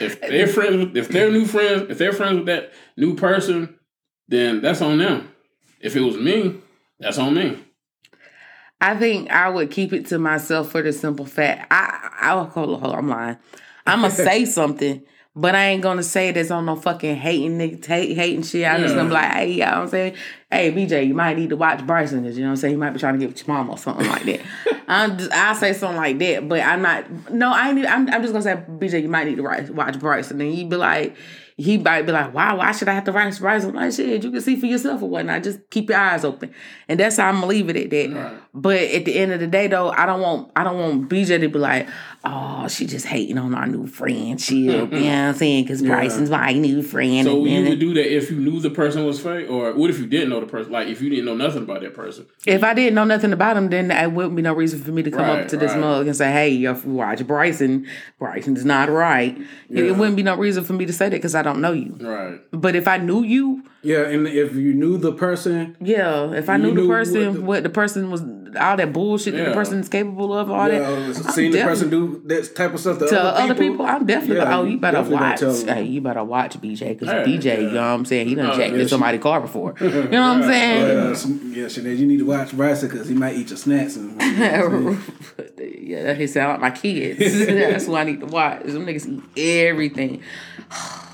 [0.00, 3.78] if they're friends, with, if they're new friends, if they're friends with that new person,
[4.28, 5.32] then that's on them.
[5.80, 6.60] If it was me,
[6.98, 7.64] that's on me.
[8.80, 12.70] I think I would keep it to myself for the simple fact I I'll hold
[12.70, 13.36] on, hold on, I'm lying.
[13.86, 15.02] I'm gonna say something,
[15.40, 18.66] but I ain't gonna say this on no fucking hating nigga hate, hating shit.
[18.66, 20.14] I'm just gonna be like, hey, you know what I'm saying?
[20.50, 22.74] Hey, BJ, you might need to watch Bryson you know what I'm saying.
[22.74, 24.40] He might be trying to get with your mom or something like that.
[24.88, 27.30] I'm just, I'll say something like that, but I'm not.
[27.32, 27.78] No, I ain't.
[27.78, 30.50] even- I'm, I'm just gonna say, BJ, you might need to watch, watch Bryson, and
[30.50, 31.16] then he be like.
[31.56, 34.30] He might be like, "Wow, why should I have to watch Bryson?" Like, "Shit, you
[34.30, 35.42] can see for yourself or whatnot.
[35.42, 36.54] Just keep your eyes open."
[36.88, 38.16] And that's how I'm gonna leave it at that.
[38.18, 38.40] Right.
[38.54, 41.38] But at the end of the day, though, I don't want I don't want BJ
[41.38, 41.86] to be like,
[42.24, 45.64] "Oh, she just hating on our new friendship." you know what I'm saying?
[45.64, 47.24] Because Bryson's my new friend.
[47.26, 49.98] So you would do that if you knew the person was fake, or what if
[49.98, 50.72] you didn't know the person?
[50.72, 52.26] Like if you didn't know nothing about that person.
[52.46, 55.02] if I didn't know nothing about him, then there wouldn't be no reason for me
[55.02, 55.80] to come Right, up to this right.
[55.80, 57.86] mug and say, "Hey, if you watch Bryson,
[58.18, 59.36] Bryson's not right."
[59.70, 61.72] It, it wouldn't be no reason for me to say that because I don't know
[61.72, 61.96] you.
[62.00, 62.40] Right.
[62.50, 66.56] But if I knew you, Yeah, and if you knew the person, Yeah, if I
[66.58, 68.22] knew, You the person, what what the- the, person was
[68.58, 71.32] all that bullshit that the person is capable of, all Yeah, that.
[71.32, 74.58] Seeing the person do that type of stuff to, to other people, I'm definitely Yeah,
[74.58, 75.40] oh you better watch.
[75.40, 78.28] Hey, you better watch BJ because Hey, DJ, you know what I'm saying?
[78.28, 79.74] He done Oh, jacked yeah, in somebody's car before.
[79.80, 81.14] You know what I'm saying?
[81.16, 83.96] Some- yeah, Sinead, you need to watch Bryson because he might eat your snacks.
[83.96, 84.20] And,
[85.58, 87.18] yeah, he sound like my kids.
[87.46, 88.62] That's who I need to watch.
[88.64, 90.22] Them niggas eat everything.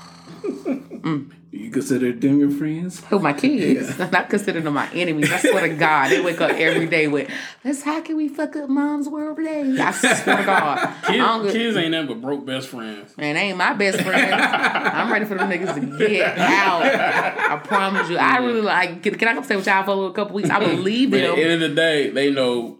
[0.97, 1.31] Mm.
[1.57, 3.03] You consider them your friends?
[3.05, 3.99] Who my kids?
[4.01, 5.31] I consider them my enemies.
[5.31, 7.29] I swear to God, they wake up every day with,
[7.63, 11.41] "Let's how can we fuck up mom's world today?" I swear to God, I don't
[11.43, 13.17] Kids, kids ain't nothing but broke best friends.
[13.17, 14.33] Man, they ain't my best friend.
[14.33, 16.83] I'm ready for them niggas to get out.
[16.83, 18.17] I promise you.
[18.17, 19.03] I really like.
[19.03, 20.49] Can, can I come stay with y'all for a couple weeks?
[20.49, 22.79] I will leave But at the end of the day, they know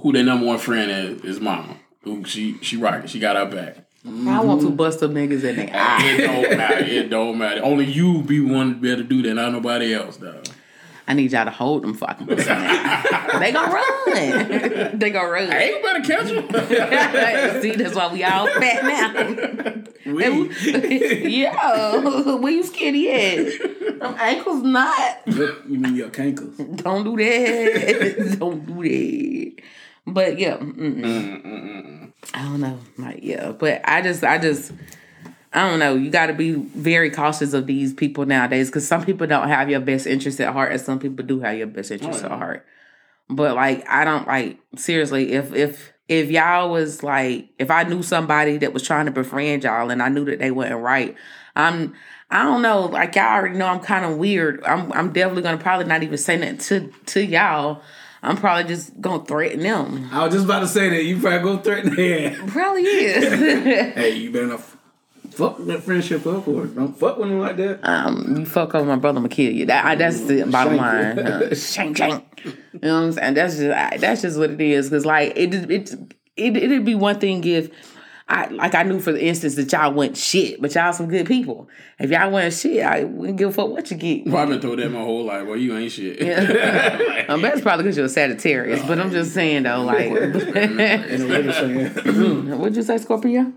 [0.00, 1.24] who their number one friend is.
[1.24, 1.76] Is mama.
[2.02, 3.08] Who she she rocking.
[3.08, 3.84] She got her back.
[4.06, 4.76] I want to mm-hmm.
[4.76, 6.04] bust them niggas in their eye.
[6.04, 6.84] It don't matter.
[6.84, 7.64] It don't matter.
[7.64, 10.42] Only you be one to be able to do that, not nobody else, though.
[11.06, 12.44] I need y'all to hold them fucking pussy.
[12.44, 14.98] they gonna run.
[14.98, 15.48] they gonna run.
[15.48, 16.48] Hey, you better catch him.
[17.62, 19.82] See, that's why we all fat now.
[20.06, 20.24] We,
[21.42, 23.98] Yo, where you skinny at?
[24.00, 25.26] Them ankles not.
[25.26, 26.56] you mean your cankles?
[26.82, 28.36] Don't do that.
[28.38, 29.62] don't do that.
[30.06, 31.00] But yeah, mm-mm.
[31.00, 32.78] Mm, I don't know.
[32.98, 34.72] Like yeah, but I just, I just,
[35.52, 35.94] I don't know.
[35.94, 39.70] You got to be very cautious of these people nowadays because some people don't have
[39.70, 42.32] your best interest at heart, and some people do have your best interest Oh, at
[42.32, 42.66] heart.
[43.30, 45.32] But like, I don't like seriously.
[45.32, 49.64] If if if y'all was like, if I knew somebody that was trying to befriend
[49.64, 51.14] y'all, and I knew that they wasn't right,
[51.56, 51.94] I'm.
[52.30, 54.64] I don't know, like y'all already know I'm kind of weird.
[54.64, 57.82] I'm I'm definitely gonna probably not even say nothing to to y'all.
[58.24, 60.08] I'm probably just gonna threaten them.
[60.12, 61.04] I was just about to say that.
[61.04, 63.94] You probably go threaten their Probably is.
[63.94, 64.76] Hey, you better not f-
[65.30, 67.80] fuck that friendship up or don't fuck with him like that.
[67.82, 69.66] um, you fuck over my brother, I'ma kill you.
[69.66, 71.16] That, I- that's the bottom Shank line.
[71.16, 71.22] you.
[71.22, 72.24] Uh, shank, shank.
[72.44, 73.34] You know what I'm saying?
[73.34, 74.88] That's just I, that's just what it is.
[74.90, 75.92] Cause like it it
[76.36, 77.70] it it'd be one thing if
[78.26, 81.26] I like I knew for the instance that y'all went shit, but y'all some good
[81.26, 81.68] people.
[81.98, 84.26] If y'all went shit, I wouldn't give a fuck what you get.
[84.26, 85.46] Well, I've been told that my whole life.
[85.46, 86.20] Well, you ain't shit.
[87.26, 91.26] Um, that's probably because you're a Sagittarius, but I'm just saying though, like, In a
[91.26, 92.48] Raiders fan.
[92.58, 93.50] what'd you say, Scorpio?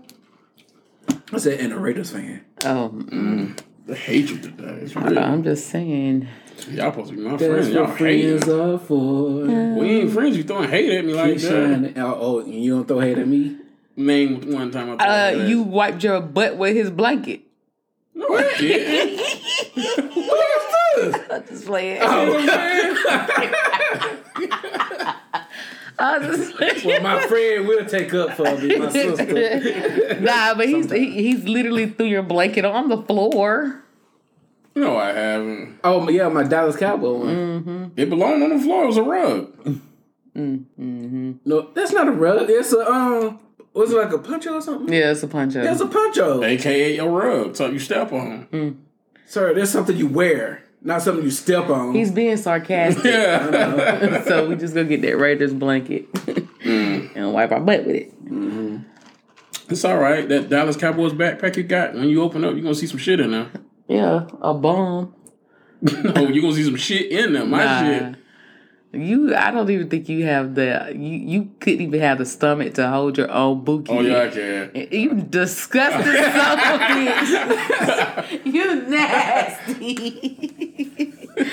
[1.32, 2.44] I said in a Raiders fan.
[2.64, 4.88] Oh, mm, the hatred today.
[4.96, 5.12] I real.
[5.14, 6.28] know, I'm just saying.
[6.70, 7.68] Y'all supposed to be my That's friends.
[7.70, 9.44] Y'all what hate friends are for.
[9.44, 10.36] We ain't friends.
[10.36, 11.48] You throwing hate at me like Keep that.
[11.50, 11.98] shining.
[11.98, 13.56] Oh, oh, and you don't throw hate at me?
[13.98, 15.48] Name one time I told Uh, that.
[15.48, 17.40] you wiped your butt with his blanket.
[18.14, 19.20] No, I didn't.
[21.32, 21.98] I'm just playing.
[22.00, 22.38] Oh,
[25.98, 26.86] I'm just playing.
[26.86, 30.20] well, my friend will take up for me, my sister.
[30.20, 33.82] nah, but he's he, he's literally threw your blanket on the floor.
[34.76, 35.80] No, I haven't.
[35.82, 37.92] Oh, yeah, my Dallas Cowboy one.
[37.96, 38.84] It belonged on the floor.
[38.84, 39.80] It was a rug.
[40.36, 42.48] No, that's not a rug.
[42.48, 43.40] It's a, um,
[43.78, 44.92] was it like a poncho or something?
[44.92, 45.64] Yeah, it's a punch up.
[45.64, 46.42] That's a poncho.
[46.42, 47.56] AKA a rug.
[47.56, 48.46] Something you step on.
[48.52, 48.76] Mm.
[49.26, 51.94] Sir, that's something you wear, not something you step on.
[51.94, 54.22] He's being sarcastic, Yeah.
[54.24, 57.10] so we just gonna get that Raiders blanket mm.
[57.14, 58.24] and wipe our butt with it.
[58.24, 58.78] Mm-hmm.
[59.70, 60.26] It's all right.
[60.28, 62.96] That Dallas Cowboys backpack you got, when you open up, you're going to see some
[62.96, 63.50] shit in there.
[63.86, 65.14] Yeah, a bomb.
[65.86, 67.44] oh, you're going to see some shit in there.
[67.44, 67.80] My Nah.
[67.82, 68.17] shit.
[68.90, 71.10] You, I don't even think you have the you.
[71.18, 73.92] You couldn't even have the stomach to hold your own bookie.
[73.92, 74.70] Oh, yeah, I can.
[74.90, 78.46] You disgusting son of a bitch.
[78.46, 81.12] you nasty.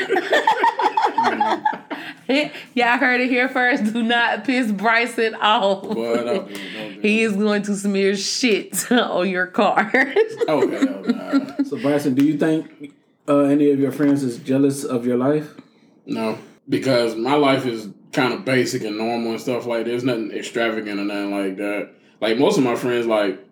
[2.73, 3.93] Y'all heard it here first.
[3.93, 5.83] Do not piss Bryson off.
[5.83, 9.91] Boy, don't do it, don't do He is going to smear shit on your car.
[9.93, 10.43] it.
[10.47, 11.63] Oh, hell nah.
[11.65, 12.93] so, Bryson, do you think
[13.27, 15.53] uh, any of your friends is jealous of your life?
[16.05, 19.89] No, because my life is kind of basic and normal and stuff like that.
[19.89, 21.91] There's nothing extravagant or nothing like that.
[22.21, 23.45] Like most of my friends, like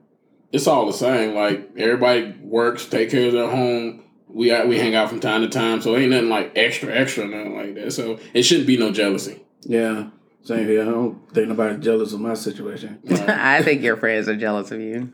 [0.51, 1.35] it's all the same.
[1.35, 4.03] Like everybody works, take care of their home.
[4.27, 7.27] We uh, we hang out from time to time, so ain't nothing like extra, extra,
[7.27, 7.91] nothing like that.
[7.91, 9.43] So it shouldn't be no jealousy.
[9.61, 10.09] Yeah,
[10.43, 10.81] same here.
[10.81, 12.99] I don't think nobody's jealous of my situation.
[13.27, 15.11] I think your friends are jealous of you.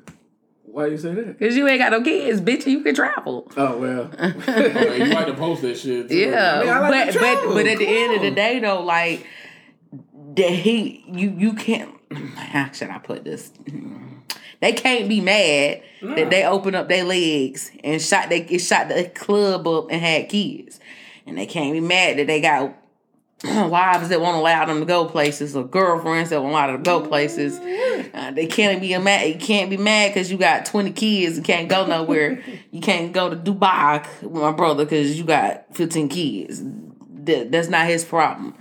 [0.72, 1.40] Why you say that?
[1.40, 2.66] Because you ain't got no kids, bitch.
[2.68, 3.52] You can travel.
[3.58, 6.10] Oh well, you like to post that shit?
[6.10, 6.16] too.
[6.16, 8.84] Yeah, mean, I like but to but but at the end of the day, though,
[8.84, 9.26] like
[10.36, 11.96] that he you you can't.
[12.36, 13.52] How should I put this?
[14.62, 19.10] They can't be mad that they opened up their legs and shot they shot the
[19.16, 20.80] club up and had kids,
[21.26, 22.76] and they can't be mad that they got
[23.44, 26.84] wives that won't allow them to go places or girlfriends that won't allow them to
[26.84, 27.58] go places.
[28.14, 29.30] Uh, they can't be mad.
[29.30, 32.44] You can't be mad because you got twenty kids and can't go nowhere.
[32.72, 36.62] you can't go to Dubai with my brother because you got fifteen kids.
[37.24, 38.56] That, that's not his problem.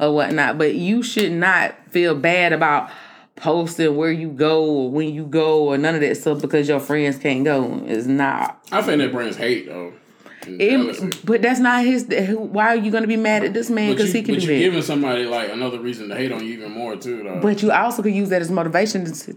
[0.00, 0.58] or whatnot.
[0.58, 2.90] But you should not feel bad about
[3.36, 6.80] posting where you go or when you go or none of that stuff because your
[6.80, 7.82] friends can't go.
[7.86, 8.64] It's not.
[8.72, 9.92] I think that brings hate though.
[10.46, 12.06] It, but that's not his.
[12.36, 14.46] Why are you going to be mad at this man because he can but do
[14.46, 14.60] you're that?
[14.62, 17.40] giving somebody like another reason to hate on you even more too, though.
[17.40, 19.32] But you also could use that as motivation to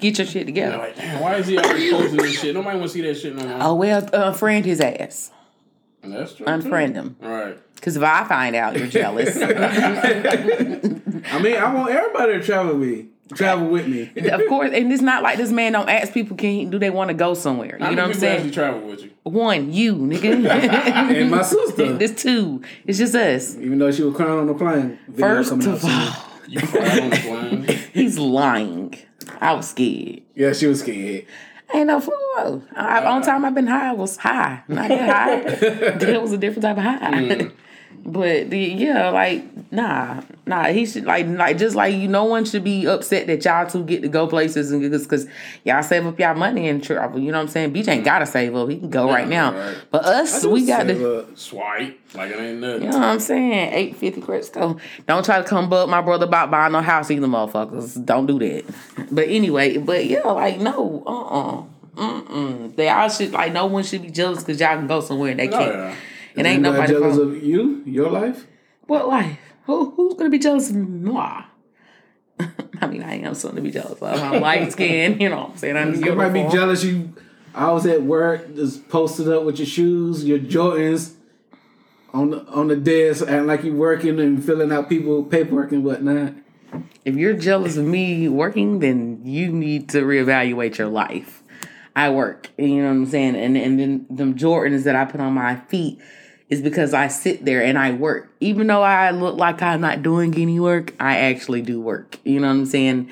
[0.00, 0.78] get, your shit together.
[0.78, 2.54] like, damn, why is he always posting this shit?
[2.54, 3.58] Nobody want to see that shit no more.
[3.60, 5.30] Oh well, uh, unfriend his ass.
[6.02, 6.46] That's true.
[6.46, 6.94] Unfriend too.
[6.94, 7.16] him.
[7.22, 7.56] All right.
[7.74, 9.48] Because if I find out you're jealous, I
[11.40, 13.06] mean, I want everybody to travel with me.
[13.34, 14.10] Travel with me.
[14.30, 16.90] of course, and it's not like this man don't ask people, can he, do they
[16.90, 17.76] want to go somewhere?
[17.78, 18.52] You How know what I'm people actually saying?
[18.52, 19.10] travel with you?
[19.24, 20.46] One, you nigga.
[21.22, 21.92] And my sister.
[21.98, 22.62] There's two.
[22.86, 23.56] It's just us.
[23.56, 24.98] Even though she was crying on the plane.
[25.18, 26.14] First of all,
[26.48, 27.64] You cried on the plane.
[27.92, 28.94] he's lying.
[29.40, 30.22] I was scared.
[30.34, 31.26] Yeah, she was scared.
[31.74, 32.62] Ain't no fool.
[32.76, 34.62] I, on time I've been high I was high.
[34.68, 35.90] Not that high.
[35.98, 36.98] that was a different type of high.
[37.00, 37.52] Mm.
[38.04, 40.64] But the yeah, like nah, nah.
[40.64, 42.08] He should like like just like you.
[42.08, 45.26] No one should be upset that y'all two get to go places and because
[45.64, 47.20] y'all save up y'all money and travel.
[47.20, 47.72] You know what I'm saying?
[47.72, 48.68] Beach ain't gotta save up.
[48.68, 49.52] He can go right now.
[49.52, 49.76] right.
[49.90, 51.28] But us, we got to.
[51.36, 51.98] Swipe.
[52.14, 52.82] Like it ain't nothing.
[52.82, 53.72] You know what I'm saying?
[53.72, 54.78] Eight fifty credits go.
[55.06, 58.04] Don't try to come bug my brother about buying no house either, motherfuckers.
[58.04, 58.64] Don't do that.
[59.12, 61.60] But anyway, but yeah, like no, uh, uh-uh,
[61.96, 65.00] uh, mm They all should like no one should be jealous because y'all can go
[65.00, 65.72] somewhere and they Oh, can't.
[65.72, 65.94] yeah.
[66.34, 67.28] It ain't nobody jealous fault.
[67.28, 68.46] of you, your life.
[68.86, 69.38] What life?
[69.64, 71.44] Who who's gonna be jealous of moi?
[72.80, 74.02] I mean, I am something to be jealous of.
[74.02, 75.76] I'm light skinned, you know what I'm saying?
[75.76, 76.82] I'm You might be jealous.
[76.82, 77.14] You,
[77.54, 81.14] I was at work, just posted up with your shoes, your Jordans,
[82.12, 85.84] on the on the desk, acting like you working and filling out people paperwork and
[85.84, 86.34] whatnot.
[87.04, 91.42] If you're jealous of me working, then you need to reevaluate your life.
[91.94, 93.36] I work, you know what I'm saying?
[93.36, 96.00] And and then them Jordans that I put on my feet
[96.52, 98.30] is because I sit there and I work.
[98.40, 102.18] Even though I look like I'm not doing any work, I actually do work.
[102.24, 103.10] You know what I'm saying?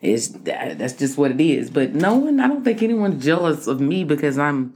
[0.00, 1.68] It's that's just what it is.
[1.68, 4.74] But no one, I don't think anyone's jealous of me because I'm.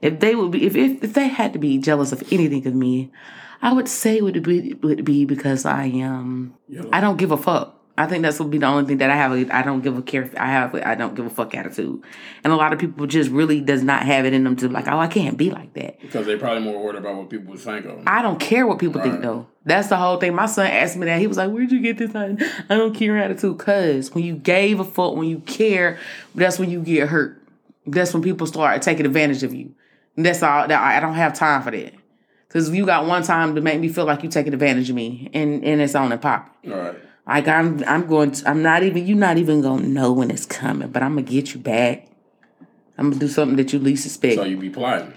[0.00, 2.74] If they would be, if if, if they had to be jealous of anything of
[2.74, 3.12] me,
[3.60, 6.54] I would say would be would be because I am.
[6.90, 7.78] I don't give a fuck.
[8.02, 9.32] I think that's would be the only thing that I have.
[9.50, 10.30] I don't give a care.
[10.36, 10.74] I have.
[10.74, 12.02] I don't give a fuck attitude,
[12.42, 14.88] and a lot of people just really does not have it in them to like,
[14.88, 16.00] oh, I can't be like that.
[16.00, 18.04] Because they probably more worried about what people would think of them.
[18.06, 19.22] I don't care what people think Right.
[19.22, 19.46] though.
[19.64, 20.34] That's the whole thing.
[20.34, 21.20] My son asked me that.
[21.20, 22.14] He was like, "Where'd you get this?
[22.14, 22.36] I
[22.68, 25.98] I don't care attitude." Cause when you gave a fuck, when you care,
[26.34, 27.40] that's when you get hurt.
[27.86, 29.74] That's when people start taking advantage of you.
[30.16, 30.66] And that's all.
[30.68, 31.94] That I I don't have time for that.
[32.48, 35.30] Cause you got one time to make me feel like you taking advantage of me,
[35.32, 36.54] and and it's on and pop.
[36.66, 36.96] All right.
[37.26, 38.32] Like I'm, I'm going.
[38.32, 39.06] To, I'm not even.
[39.06, 40.88] You're not even gonna know when it's coming.
[40.88, 42.08] But I'm gonna get you back.
[42.98, 44.36] I'm gonna do something that you least suspect.
[44.36, 45.14] So you be plotting.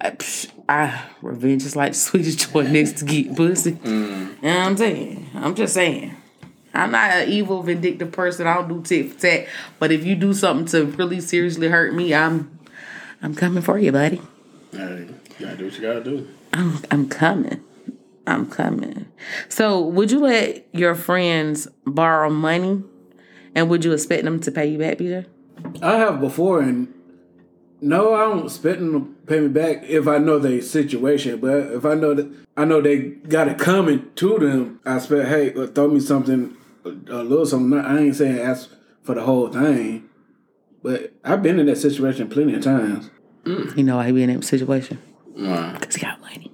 [0.00, 3.72] I, psh, I revenge is like the sweetest joy next to get pussy.
[3.72, 3.88] Mm.
[3.90, 5.30] You know what I'm saying?
[5.34, 6.16] I'm just saying.
[6.74, 8.46] I'm not an evil, vindictive person.
[8.46, 9.48] I don't do tit for tat.
[9.78, 12.58] But if you do something to really seriously hurt me, I'm
[13.20, 14.20] I'm coming for you, buddy.
[14.70, 16.28] Hey, you gotta do what you gotta do.
[16.52, 17.62] I'm I'm coming.
[18.28, 19.06] I'm coming.
[19.48, 22.82] So would you let your friends borrow money
[23.54, 25.26] and would you expect them to pay you back, BJ?
[25.82, 26.92] I have before, and
[27.80, 31.40] no, I don't expect them to pay me back if I know their situation.
[31.40, 35.28] But if I know that I know they got it coming to them, I expect,
[35.28, 37.78] hey, uh, throw me something, a little something.
[37.78, 38.70] I ain't saying ask
[39.02, 40.08] for the whole thing,
[40.82, 43.10] but I've been in that situation plenty of times.
[43.44, 45.00] You know why he be in that situation?
[45.36, 45.72] Wow.
[45.78, 46.52] Because he got money.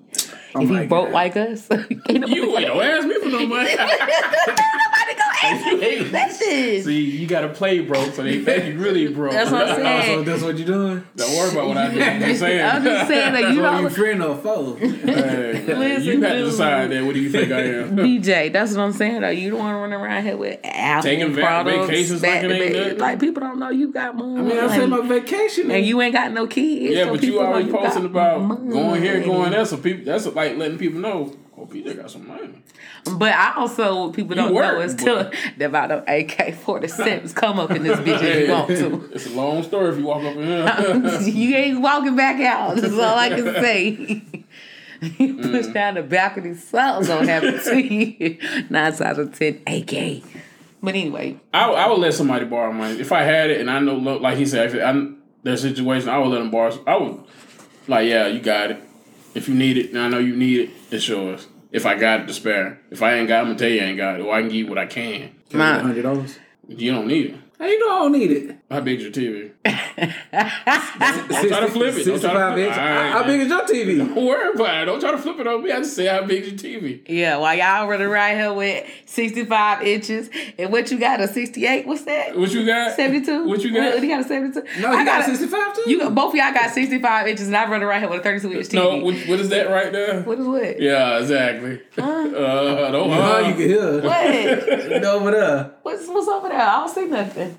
[0.56, 1.12] Oh if broke God.
[1.12, 1.68] like us,
[2.08, 3.70] You ain't don't ask me for no money.
[5.16, 6.84] nobody gonna ask me that.
[6.84, 9.32] See, you gotta play broke, so they think you really broke.
[9.32, 11.04] That's what I'm Oh, so that's what you're doing?
[11.16, 12.02] Don't worry about what I do.
[12.02, 12.64] I'm just saying.
[12.64, 14.74] I'm just saying that you So you know, friend or foe?
[15.14, 17.04] Hey, Listen, you have to decide that.
[17.04, 17.96] What do you think I am?
[17.96, 18.52] BJ.
[18.52, 19.20] That's what I'm saying.
[19.20, 22.30] Though you don't want to run around here with Apple Taking va- products, vacations like
[22.32, 24.38] back it to ain't Like people don't know you got money.
[24.38, 25.70] I mean, I said my vacation.
[25.70, 26.94] and you ain't got no kids.
[26.94, 28.72] Yeah, so but you people know always posting about money.
[28.72, 29.64] going here, going there.
[29.64, 31.34] So people, that's like letting people know.
[31.56, 32.50] Oh, PJ got some money.
[33.04, 35.04] But I also people don't work, know is boy.
[35.04, 35.30] till
[35.66, 39.10] about them AK 47s come up in this bitch if you want to.
[39.14, 41.20] It's a long story if you walk up in here.
[41.22, 42.76] you ain't walking back out.
[42.76, 43.88] That's all I can say.
[43.90, 45.50] you Mm.
[45.50, 48.38] push down the balcony, something's gonna happen to you.
[48.70, 50.22] Nine out of ten, AK.
[50.82, 53.80] But anyway, I, I would let somebody borrow money if I had it, and I
[53.80, 55.08] know, like he said, if I,
[55.42, 56.78] their situation, I would let them borrow.
[56.86, 57.20] I would,
[57.86, 58.78] like, yeah, you got it.
[59.34, 61.48] If you need it, and I know you need it, it's yours.
[61.74, 63.80] If I got it to spare, if I ain't got, it, I'm gonna tell you
[63.80, 65.34] I ain't got it, or I can give you what I can.
[65.52, 65.80] mine.
[65.80, 66.38] hundred dollars.
[66.68, 67.34] You don't need it.
[67.64, 68.58] How you know I don't need it?
[68.70, 69.52] How big's your TV?
[69.64, 72.04] Don't try to flip it.
[72.04, 72.76] Don't try to 65 flip inch.
[72.76, 73.12] it.
[73.12, 73.98] How big is your TV?
[73.98, 74.84] Don't worry about it.
[74.84, 75.72] Don't try to flip it on me.
[75.72, 77.08] I just say how big's your TV.
[77.08, 80.28] Yeah, while y'all running around here with 65 inches.
[80.58, 81.86] And what you got, a 68?
[81.86, 82.36] What's that?
[82.36, 82.96] What you got?
[82.96, 83.48] 72?
[83.48, 84.02] What you got?
[84.02, 84.80] You got a 72?
[84.82, 85.90] No, I you got a- 65 too?
[85.90, 88.22] You got, both of y'all got 65 inches and I run around here with a
[88.22, 88.74] 32 inch TV.
[88.74, 90.22] No, what, what is that right there?
[90.22, 90.80] what is what?
[90.80, 91.80] Yeah, exactly.
[91.96, 94.02] Uh, don't uh, you can hear.
[94.02, 94.90] What?
[94.90, 95.74] Look over there.
[95.82, 96.60] what's, what's over there?
[96.60, 97.53] I don't see nothing.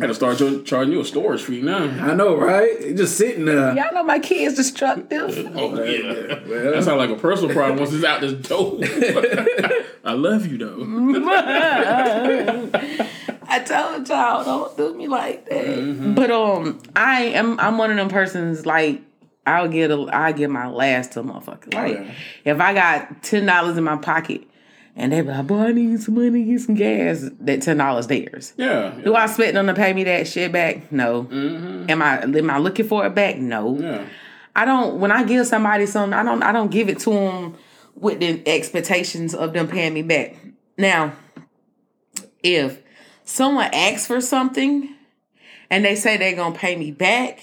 [0.00, 1.84] Had to start charging you a storage fee now.
[1.84, 2.70] I know, right?
[2.78, 3.74] It's just sitting there.
[3.74, 5.52] Y'all know my kids destructive.
[5.54, 6.72] Oh yeah, Well.
[6.72, 8.78] that sounds like a personal problem once it's out this door.
[10.04, 10.78] I love you though.
[13.48, 15.66] I told y'all don't do me like that.
[15.66, 16.14] Mm-hmm.
[16.14, 19.02] But um, I am I'm one of them persons like
[19.46, 21.74] I'll get a I get my last to a motherfucker.
[21.74, 22.14] Like yeah.
[22.44, 24.44] if I got ten dollars in my pocket
[24.96, 27.28] and they be like, boy, I need some money, get some gas.
[27.40, 28.52] That ten dollars theirs.
[28.56, 30.90] Yeah, Do I expect them to pay me that shit back?
[30.92, 31.24] No.
[31.24, 31.90] Mm-hmm.
[31.90, 33.38] Am I am I looking for it back?
[33.38, 33.78] No.
[33.78, 34.04] yeah.
[34.54, 34.98] I don't.
[35.00, 36.42] When I give somebody something, I don't.
[36.42, 37.56] I don't give it to them
[37.94, 40.36] with the expectations of them paying me back.
[40.76, 41.12] Now,
[42.42, 42.82] if
[43.24, 44.94] someone asks for something
[45.70, 47.40] and they say they're gonna pay me back,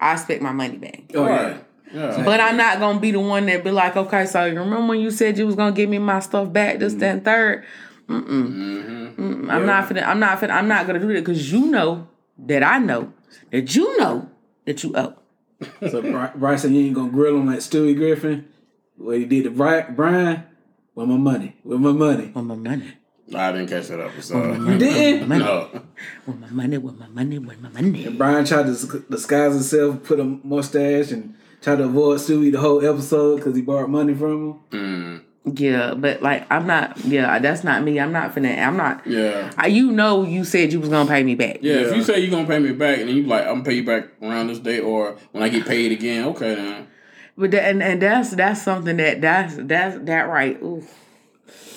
[0.00, 1.04] I expect my money back.
[1.14, 1.58] Oh, yeah.
[1.94, 2.18] Right.
[2.18, 2.24] Yeah.
[2.24, 5.00] But I'm not gonna be the one that be like, okay, so you remember when
[5.00, 7.64] you said you was gonna give me my stuff back, this, that, and third.
[8.08, 8.26] Mm-mm.
[8.26, 9.22] Mm-hmm.
[9.22, 9.52] Mm-mm.
[9.52, 12.08] I'm not finna, I'm not finna, I'm not gonna do that because you know
[12.46, 13.12] that I know
[13.50, 14.28] that you know
[14.64, 15.14] that you owe.
[15.90, 18.48] So Bri- Bryce you ain't gonna grill him like Stewie Griffin.
[18.96, 20.44] What he did to Bri- Brian.
[20.94, 21.56] With my money.
[21.64, 22.32] With my money.
[22.34, 22.94] With my money.
[23.34, 24.56] I didn't catch that episode.
[24.66, 25.28] You didn't?
[25.28, 25.44] Money.
[25.44, 25.68] No.
[26.26, 28.08] With my money, with my money, with my money.
[28.10, 32.84] Brian tried to disguise himself, put a mustache, and tried to avoid Stewie the whole
[32.84, 35.22] episode because he borrowed money from him.
[35.44, 36.98] Mm, Yeah, but like I'm not.
[37.04, 37.98] Yeah, that's not me.
[37.98, 38.56] I'm not finna.
[38.58, 39.06] I'm not.
[39.06, 39.50] yeah.
[39.56, 41.58] I, you know, you said you was gonna pay me back.
[41.62, 43.64] Yeah, if you say you're gonna pay me back and then you like, I'm gonna
[43.64, 46.86] pay you back around this day or when I get paid again, okay then.
[47.36, 50.60] But that, and and that's that's something that that's that's that right.
[50.62, 50.84] Ooh.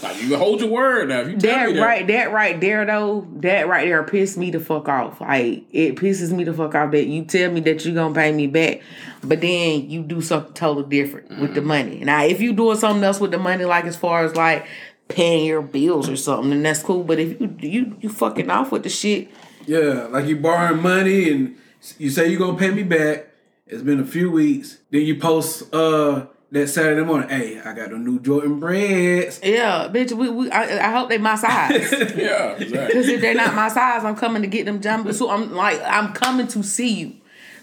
[0.03, 1.21] Like you hold your word now.
[1.21, 4.37] If you tell That me that, right, that right there though, that right there pissed
[4.37, 5.21] me the fuck off.
[5.21, 8.31] Like it pisses me the fuck off that you tell me that you gonna pay
[8.31, 8.81] me back,
[9.23, 11.53] but then you do something totally different with Mm-hmm.
[11.53, 11.99] the money.
[12.03, 14.65] Now, if you doing something else with the money, like as far as like
[15.07, 17.03] paying your bills or something, then that's cool.
[17.03, 19.29] But if you you you fucking off with the shit,
[19.67, 21.55] Yeah, like you borrowing money and
[21.97, 23.27] you say you're gonna pay me back.
[23.67, 24.79] It's been a few weeks.
[24.89, 29.39] Then you post uh that Saturday morning, hey, I got the new Jordan breads.
[29.41, 30.11] yeah, bitch.
[30.11, 31.91] We, we I, I hope they my size.
[32.15, 32.87] Yeah, exactly.
[32.87, 35.11] Because if they're not my size, I'm coming to get them jumbo.
[35.13, 37.13] So I'm like, I'm coming to see you.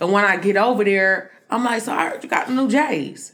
[0.00, 2.68] And when I get over there, I'm like, so I heard you got the new
[2.68, 3.32] J's.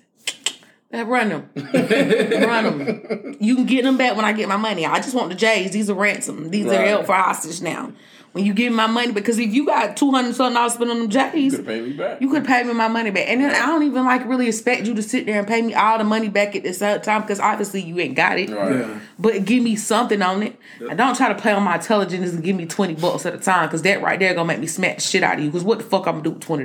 [0.92, 1.50] Yeah, Run them.
[1.56, 3.36] Run them.
[3.40, 4.86] You can get them back when I get my money.
[4.86, 5.72] I just want the J's.
[5.72, 6.50] These are ransom.
[6.50, 7.92] These are held for hostage now.
[8.34, 10.90] When you give me my money, because if you got two hundred something dollars spent
[10.90, 12.20] on them J's, you Could pay me back.
[12.20, 13.28] you could pay me my money back.
[13.28, 15.72] And then I don't even like really expect you to sit there and pay me
[15.72, 18.50] all the money back at the same time because obviously you ain't got it.
[18.50, 18.74] Right.
[18.80, 18.98] Yeah.
[19.20, 20.58] But give me something on it.
[20.80, 23.38] And don't try to play on my intelligence and give me 20 bucks at a
[23.38, 25.50] time because that right there gonna make me smack the shit out of you.
[25.50, 26.64] Because what the fuck I'm gonna do with $20?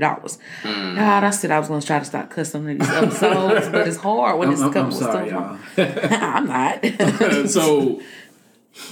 [0.63, 0.95] Mm.
[0.95, 3.97] God, I said I was gonna try to stop cussing on these episodes, but it's
[3.97, 5.59] hard when I'm, it's I'm, coming I'm sorry, stuff.
[5.77, 6.13] y'all.
[6.23, 7.47] I'm not.
[7.49, 8.01] so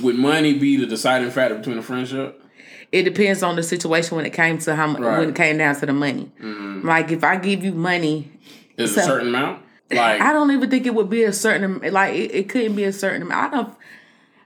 [0.04, 2.44] would money be the deciding factor between a friendship?
[2.91, 5.19] It depends on the situation when it came to how Right.
[5.19, 6.32] when it came down to the money.
[6.41, 6.88] Mm-hmm.
[6.88, 8.32] Like if I give you money,
[8.78, 9.63] Is it a certain amount?
[9.91, 12.84] Like I don't even think it would be a certain like it, it couldn't be
[12.84, 13.54] a certain amount.
[13.54, 13.76] I don't.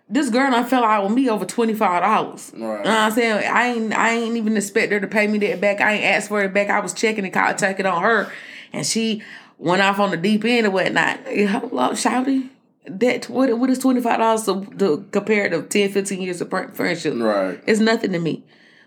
[0.10, 2.52] This girl I fell out with me over twenty five dollars.
[2.54, 2.60] Right.
[2.60, 3.48] You know what I'm saying?
[3.48, 5.80] I ain't I ain't even expect her to pay me that back.
[5.82, 6.70] I ain't asked for it back.
[6.70, 8.32] I was checking and caught checking on her,
[8.74, 9.24] and she
[9.58, 11.20] went off on the deep end and whatnot.
[11.20, 12.50] Up, shouty.
[12.86, 17.14] That what what is twenty five dollars to, compare to 10, 15 years of friendship?
[17.16, 17.62] Right.
[17.68, 18.44] It's nothing to me.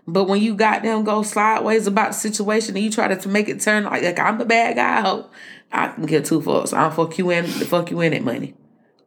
[0.06, 3.28] But when you got them go sideways about the situation and you try to, to
[3.28, 5.32] make it turn like, like I'm the bad guy, I hope
[5.72, 6.76] I can get two fucks.
[6.76, 8.54] I'll fuck you in the fuck you in that money.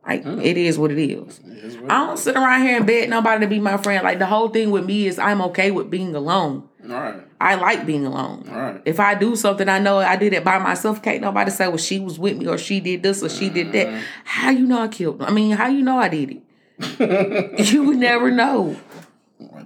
[0.07, 0.43] Like mm.
[0.43, 1.39] it is what it is.
[1.45, 4.03] It's what- I don't sit around here and beg nobody to be my friend.
[4.03, 6.66] Like the whole thing with me is I'm okay with being alone.
[6.87, 7.21] Right.
[7.41, 8.45] I like being alone.
[8.49, 8.81] Right.
[8.85, 11.01] If I do something, I know I did it by myself.
[11.01, 13.71] Can't nobody say, "Well, she was with me," or "She did this," or "She did
[13.73, 14.01] that." Uh-huh.
[14.23, 15.19] How you know I killed?
[15.19, 15.27] Them?
[15.27, 16.41] I mean, how you know I did it?
[17.73, 18.75] you would never know.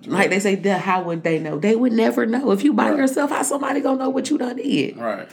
[0.06, 1.60] Like they say, "The- how would they know?
[1.60, 2.52] They would never know.
[2.52, 2.98] If you by Right.
[3.00, 4.98] yourself, how somebody gonna know what you done did?
[4.98, 5.30] Right.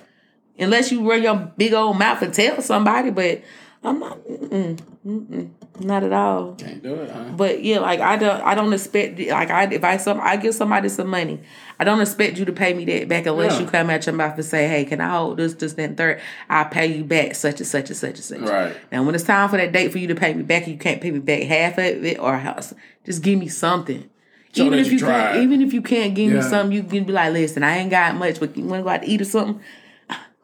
[0.59, 3.11] Unless you run your big old mouth and tell somebody.
[3.11, 3.43] But
[3.83, 5.51] I'm not, mm-mm, mm-mm,
[5.81, 6.55] not at all.
[6.55, 7.25] Can't do it, huh?
[7.37, 10.55] But yeah, like I don't, I don't expect like I if I some I give
[10.55, 11.41] somebody some money,
[11.79, 13.61] I don't expect you to pay me that back unless Yeah.
[13.61, 15.97] you come out your mouth and say, "Hey, can I hold this, this, that, and
[15.97, 16.21] third?
[16.49, 18.77] I'll pay you back such and such and such and such." Right.
[18.93, 21.01] Now, when it's time for that date for you to pay me back, you can't
[21.01, 22.75] pay me back half of it or house.
[23.05, 24.09] Just give me something.
[24.55, 27.05] Show even if you you can't, even if you can't give me something, you can
[27.05, 29.21] be like, listen, I ain't got much, but you want to go out to eat
[29.21, 29.61] or something.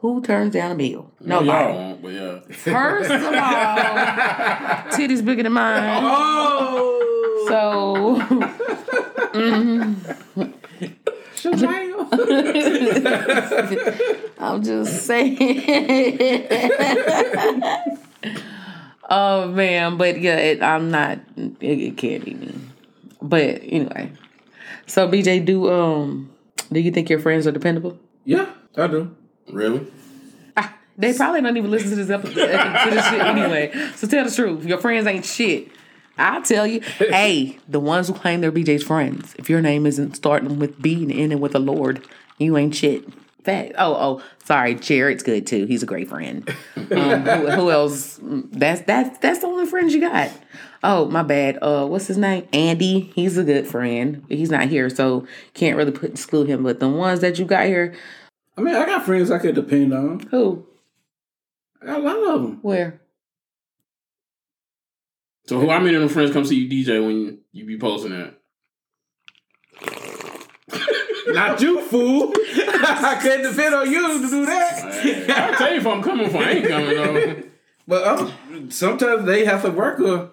[0.05, 1.11] Who turns down a meal?
[1.19, 1.49] No, Nobody.
[1.49, 2.41] y'all won't, but yeah.
[2.55, 3.31] First of all,
[4.93, 6.03] titties bigger than mine.
[6.05, 8.21] Oh, So
[14.39, 15.63] I'm just saying.
[19.09, 21.19] oh man, but yeah, it, I'm not.
[21.37, 22.55] It, it can't be me.
[23.23, 24.13] But anyway,
[24.87, 26.31] so BJ, do um,
[26.71, 27.99] do you think your friends are dependable?
[28.25, 29.17] yeah, I do.
[29.51, 29.87] Really?
[30.57, 33.73] Ah, they probably don't even listen to this episode to this shit anyway.
[33.97, 34.65] So tell the truth.
[34.65, 35.69] Your friends ain't shit.
[36.17, 36.81] I'll tell you.
[36.99, 41.03] hey, the ones who claim they're BJ's friends, if your name isn't starting with B
[41.03, 42.07] and ending with a Lord,
[42.39, 43.05] you ain't shit.
[43.45, 43.75] Fact.
[43.77, 44.75] Oh, oh, sorry.
[44.75, 45.67] Jared's good too.
[45.67, 46.49] He's a great friend.
[46.77, 48.19] Um, who, who else?
[48.23, 50.31] That's that's that's the only friends you got.
[50.83, 51.59] Oh, my bad.
[51.61, 52.49] Uh, what's his name?
[52.55, 53.13] Andy.
[53.15, 54.25] He's a good friend.
[54.31, 56.63] He's not here, so can't really put exclude him.
[56.63, 57.95] But the ones that you got here,
[58.57, 60.21] I mean, I got friends I could depend on.
[60.31, 60.67] who?
[61.83, 62.59] I got a lot of them.
[62.63, 63.01] Where?
[65.47, 65.69] So who?
[65.69, 68.35] How many of them friends come see you DJ when you, you be posting that?
[71.29, 72.33] Not you, fool.
[72.37, 75.51] I can't depend on you to do Hey, that.
[75.51, 76.39] I'll tell you if I'm coming for.
[76.39, 77.43] I ain't coming though.
[77.89, 80.31] but um, sometimes they have to work or,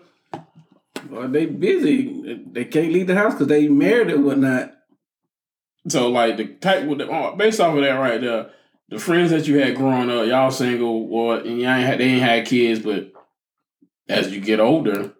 [1.11, 2.43] or they busy.
[2.51, 4.73] They can't leave the house because they married or whatnot.
[5.87, 8.51] So like the type with the oh, based off of that right there,
[8.89, 12.05] the friends that you had growing up, y'all single or and y'all ain't had they
[12.05, 13.11] ain't had kids, but
[14.07, 15.13] as you get older,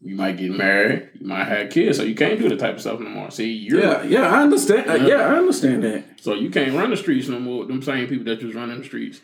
[0.00, 2.80] you might get married, you might have kids, so you can't do the type of
[2.80, 3.30] stuff no more.
[3.30, 4.88] See, you're Yeah, yeah, I understand.
[4.88, 5.06] uh, Yeah.
[5.08, 6.04] Yeah, I understand that.
[6.20, 7.60] so you can't run the streets no more.
[7.60, 9.20] with Them same people that you was running the streets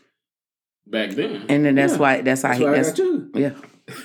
[0.86, 1.46] back then.
[1.48, 1.98] And then that's Yeah.
[2.00, 3.30] why that's how That's he why I that's got you.
[3.34, 3.50] yeah.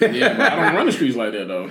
[0.01, 1.69] yeah, but I don't run the streets like that though.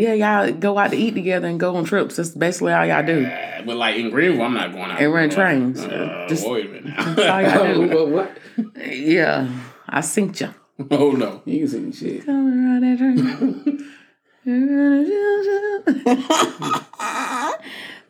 [0.00, 2.16] Yeah, y'all go out to eat together and go on trips.
[2.16, 3.24] That's basically all y'all do.
[3.26, 5.80] Uh, but like in Greenville, I'm not going out And run Uh, trains.
[5.80, 6.94] Uh, Just- wait a minute.
[7.16, 7.96] That's all y'all do.
[8.12, 8.28] what,
[8.76, 8.86] what?
[8.96, 9.48] Yeah.
[9.88, 10.54] I synced you.
[10.90, 11.42] oh no.
[11.44, 12.26] You ain't seen shit.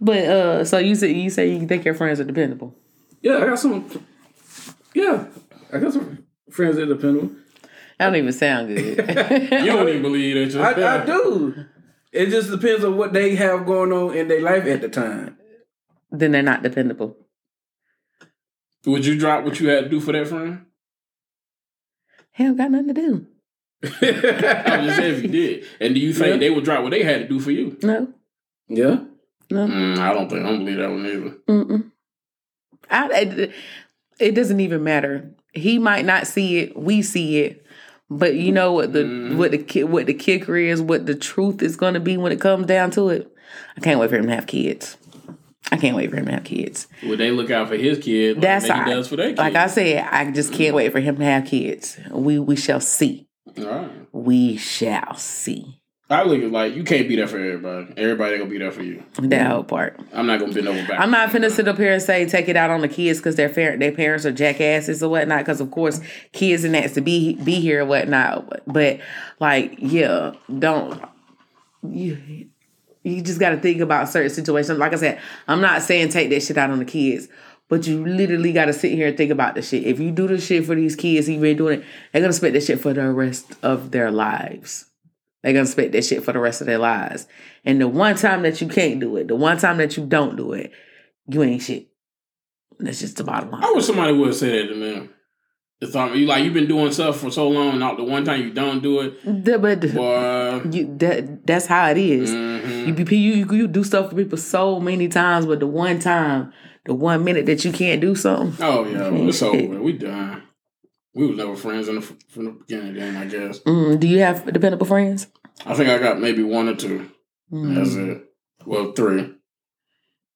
[0.00, 2.74] but uh so you say you say you think your friends are dependable.
[3.22, 3.88] Yeah, I got some.
[4.94, 5.26] Yeah,
[5.72, 7.30] I got some friends that are dependable.
[7.98, 8.98] That don't even sound good.
[9.64, 10.78] You don't even believe that.
[10.78, 11.64] I, I do.
[12.14, 15.36] It just depends on what they have going on in their life at the time.
[16.12, 17.16] then they're not dependable.
[18.86, 20.64] Would you drop what you had to do for that friend?
[22.32, 23.26] Hell got nothing to do.
[23.84, 25.64] I was just saying if you did.
[25.80, 26.36] And do you think Yeah.
[26.36, 27.76] they would drop what they had to do for you?
[27.82, 28.12] No.
[28.68, 29.00] yeah.
[29.50, 29.66] No.
[29.66, 31.36] Mm, I don't think I don't believe that one either.
[31.48, 31.90] Mm-mm.
[32.90, 33.52] I, it,
[34.18, 35.30] it doesn't even matter.
[35.52, 36.76] He might not see it.
[36.76, 37.63] We see it.
[38.18, 39.36] But you know what the Mhm.
[39.36, 42.32] what the ki- what the kicker is, what the truth is going to be when
[42.32, 43.30] it comes down to it.
[43.76, 44.96] I can't wait for him to have kids.
[45.72, 46.86] I can't wait for him to have kids.
[47.04, 48.86] Would they look out for his kid like That's he all right.
[48.90, 49.38] does for their kid?
[49.38, 51.98] Like I said, I just can't wait for him to have kids.
[52.10, 53.26] We we shall see.
[53.58, 53.90] All right.
[54.12, 55.80] We shall see.
[56.10, 57.94] I look at like you can't be there for everybody.
[57.96, 59.02] Everybody ain't gonna be there for you.
[59.14, 59.50] That mm-hmm.
[59.50, 59.98] whole part.
[60.12, 61.00] I'm not gonna bend over back.
[61.00, 63.36] I'm not finna sit up here and say take it out on the kids because
[63.36, 65.38] their parent their parents are jackasses or whatnot.
[65.38, 66.00] Because of course
[66.32, 68.60] kids and that's to be be here or whatnot.
[68.66, 69.00] But
[69.40, 71.02] like yeah, don't
[71.82, 72.48] you
[73.02, 74.78] you just got to think about certain situations.
[74.78, 77.28] Like I said, I'm not saying take that shit out on the kids.
[77.68, 79.84] But you literally got to sit here and think about the shit.
[79.84, 82.54] If you do the shit for these kids, you've been doing it, they're gonna spend
[82.54, 84.90] that shit for the rest of their lives.
[85.44, 87.26] They're gonna spend that shit for the rest of their lives.
[87.66, 90.36] And the one time that you can't do it, the one time that you don't
[90.36, 90.72] do it,
[91.28, 91.88] you ain't shit.
[92.80, 93.62] That's just the bottom line.
[93.62, 95.08] I wish somebody would say that to me.
[95.80, 98.40] It's um, you like you've been doing stuff for so long, not the one time
[98.40, 100.62] you don't do it, The- but boy.
[100.70, 102.30] you, that that's how it is.
[102.30, 103.10] mhm.
[103.10, 106.52] You, you you do stuff for people so many times, but the one time,
[106.86, 109.82] the one minute that you can't do something, Oh yeah, it's over.
[109.82, 110.42] We done.
[111.14, 112.94] We was never friends in the, from the beginning.
[112.94, 115.28] Then I guess mm, do you have dependable friends?
[115.64, 117.10] I think I got maybe one or two.
[117.52, 117.74] Mm.
[117.74, 118.24] That's it.
[118.66, 119.34] Well, three,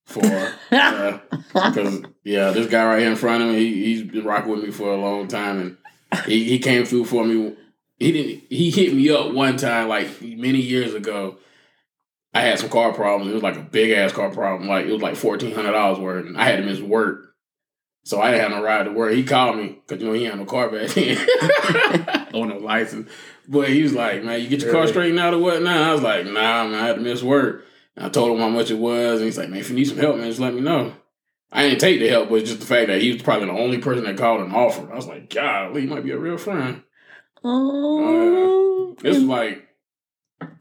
[0.04, 0.22] four.
[0.70, 1.20] yeah,
[1.52, 4.64] because yeah, this guy right here in front of me, he, he's been rocking with
[4.64, 5.58] me for a long time,
[6.12, 7.56] and he, he came through for me.
[7.96, 8.44] He didn't.
[8.48, 11.38] He hit me up one time, like many years ago.
[12.34, 13.30] I had some car problems.
[13.30, 14.68] It was like a big ass car problem.
[14.68, 17.27] Like it was like fourteen hundred dollars worth, and I had to miss work.
[18.08, 19.12] So I didn't have no ride to work.
[19.12, 21.18] He called me because you know he had no car back then,
[22.32, 23.10] on no license.
[23.46, 26.00] But he was like, "Man, you get your car straightened out or whatnot?" I was
[26.00, 26.32] like, "Nah,
[26.64, 29.26] man, I had to miss work." And I told him how much it was, and
[29.26, 30.94] he's like, "Man, if you need some help, man, just let me know."
[31.52, 33.76] I didn't take the help, but just the fact that he was probably the only
[33.76, 34.90] person that called and offered.
[34.90, 36.82] I was like, "God, he might be a real friend."
[37.44, 39.68] Oh, This was like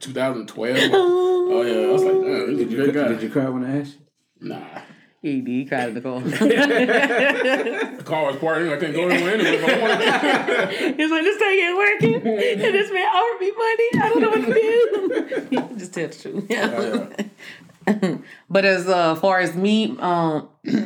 [0.00, 0.76] 2012.
[0.92, 3.08] Oh yeah, I was like, damn, he's a Did you, great guy.
[3.08, 3.94] did you cry when I asked
[4.40, 4.48] you?
[4.50, 4.80] Nah,
[5.20, 5.42] He.
[5.44, 6.20] He cried in the car.
[6.20, 8.72] the car was partying.
[8.72, 9.56] I couldn't go anywhere anyway.
[9.56, 10.96] If I wanted.
[11.00, 12.14] He's like, this thing ain't working.
[12.14, 13.88] And this man offered me money.
[14.00, 15.76] I don't know what to do.
[15.78, 16.46] Just tell the truth.
[16.48, 18.18] yeah.
[18.48, 20.76] but as uh, far as me, um, it's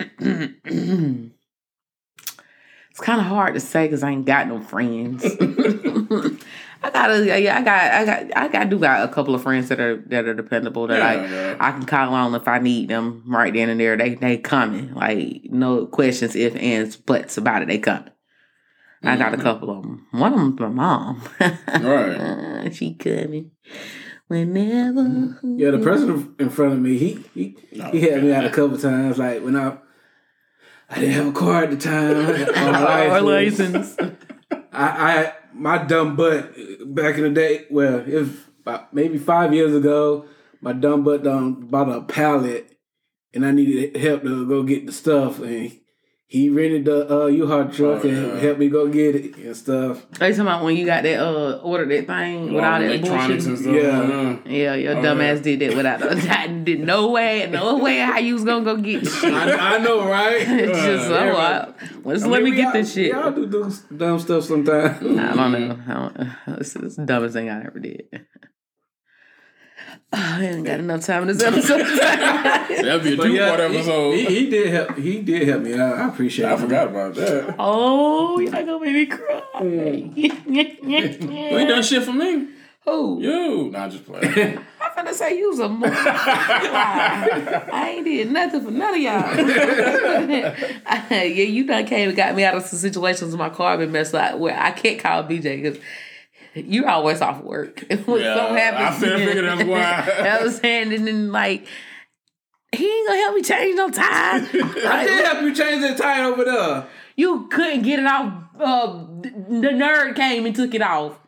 [3.01, 5.25] kind of hard to say because I ain't got no friends.
[6.85, 9.43] I got a, yeah, I got, I got, I got, do got a couple of
[9.43, 11.57] friends that are that are dependable that Yeah, I yeah.
[11.61, 13.97] I can call on if I need them right then and there.
[13.97, 17.69] They they coming like no questions, if ands, buts about it.
[17.69, 18.11] They coming.
[19.05, 19.43] I got a mm-hmm.
[19.43, 20.07] couple of them.
[20.13, 21.23] One of them's my mom.
[21.41, 22.71] Right.
[22.73, 23.51] She coming
[24.29, 25.03] whenever.
[25.03, 25.59] Mm-hmm.
[25.59, 28.51] Yeah, the person in front of me, he he, oh, he had me out a
[28.51, 29.19] couple times.
[29.19, 29.77] Like when I
[30.89, 33.11] I didn't have a car at the time.
[33.13, 33.97] or license.
[34.73, 36.55] I, I my dumb butt
[36.95, 37.67] back in the day.
[37.71, 38.31] Well, was
[38.93, 40.27] maybe five years ago.
[40.61, 42.79] My dumb butt done bought a pallet,
[43.35, 45.41] and I needed help to go get the stuff.
[45.41, 45.79] And
[46.33, 48.39] he rented the uh, U-Haul truck Oh, and yeah.
[48.41, 50.07] helped me go get it and stuff.
[50.19, 52.83] Are you talking about when you got that uh ordered that thing with all that
[52.83, 53.83] electronics and bullshit?
[53.85, 54.09] stuff.
[54.09, 54.17] Yeah.
[54.19, 55.35] uh, Yeah, your Oh, dumb yeah.
[55.35, 59.07] did that without I did no way, no way how you was gonna go get
[59.17, 59.33] shit.
[59.35, 60.41] I, I know, right?
[60.49, 63.13] It's just so Yeah, I, well, just I let me get all- this shit.
[63.15, 64.97] We all do dumb, dumb stuff sometimes.
[65.03, 65.79] I don't know.
[65.87, 68.09] I don't, it's, it's the dumbest thing I ever did.
[70.15, 71.79] I ain't got enough time in this episode.
[71.99, 74.13] That'd be a two part he, episode.
[74.15, 74.99] he, he did help.
[74.99, 75.75] He did help me.
[75.75, 76.47] I, I appreciate.
[76.47, 76.61] I it.
[76.61, 77.55] forgot about that.
[77.59, 79.43] oh, you're not gonna make me cry.
[79.55, 80.17] Mm.
[80.83, 82.49] You ain't done shit for me.
[82.85, 83.21] Who?
[83.23, 83.71] You.
[83.71, 84.59] Nah, just playing.
[84.81, 85.89] I'm finna say you was a more.
[85.91, 86.35] I
[87.97, 89.37] ain't did nothing for none of y'all.
[91.11, 93.93] yeah, you done came and got me out of some situations with my car been
[93.93, 95.79] messed up where I can't call BJ because
[96.55, 97.85] you're always off work.
[98.07, 100.29] When Yeah, something happens, I feel- figured that's why.
[100.29, 101.67] I was saying, and then like.
[102.75, 104.41] He ain't gonna help me change no tire.
[104.89, 106.87] I did help you change that tire over there.
[107.17, 108.33] you couldn't get it off.
[108.59, 108.87] Uh,
[109.23, 111.19] the nerd came and took it off.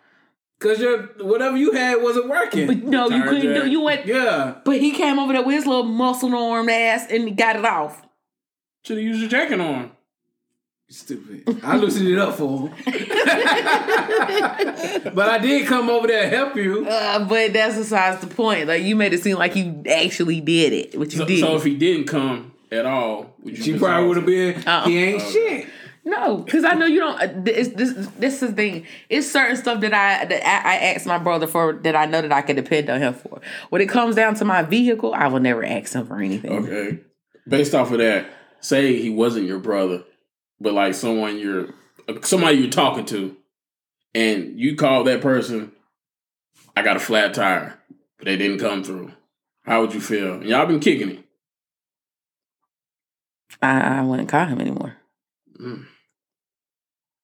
[0.58, 2.66] Cause your whatever you had wasn't working.
[2.66, 3.64] But no, you couldn't jack.
[3.64, 3.70] do.
[3.70, 4.06] You went.
[4.06, 4.54] yeah.
[4.64, 8.00] But he came over there with his little muscle armed ass and got it off.
[8.86, 9.90] Should have used your jacket on.
[10.90, 11.60] Stupid.
[11.64, 12.72] I loosened it up for him.
[15.14, 16.86] but I did come over there and help you.
[16.86, 18.68] Uh, but that's besides the point.
[18.68, 21.40] Like you made it seem like you actually did it, which you So, did.
[21.40, 24.62] so if he didn't come at all, would you She probably would have been.
[24.68, 24.84] Uh-uh.
[24.86, 25.32] He ain't Okay.
[25.32, 25.68] shit.
[26.04, 27.20] no, because I know you don't.
[27.20, 28.86] Uh, this, this this is the thing.
[29.08, 32.20] It's certain stuff that I that I, I asked my brother for that I know
[32.22, 33.40] that I can depend on him for.
[33.70, 36.52] When it comes down to my vehicle, I will never ask him for anything.
[36.66, 36.98] Okay.
[37.48, 38.26] Based off of that,
[38.60, 40.04] say he wasn't your brother,
[40.60, 41.68] but like someone you're
[42.22, 43.36] somebody you're talking to,
[44.14, 45.72] and you call that person,
[46.76, 47.78] I got a flat tire,
[48.18, 49.12] but they didn't come through.
[49.64, 50.34] How would you feel?
[50.34, 51.24] And y'all been kicking it.
[53.62, 54.96] I, I wouldn't call him anymore.
[55.58, 55.86] Mm.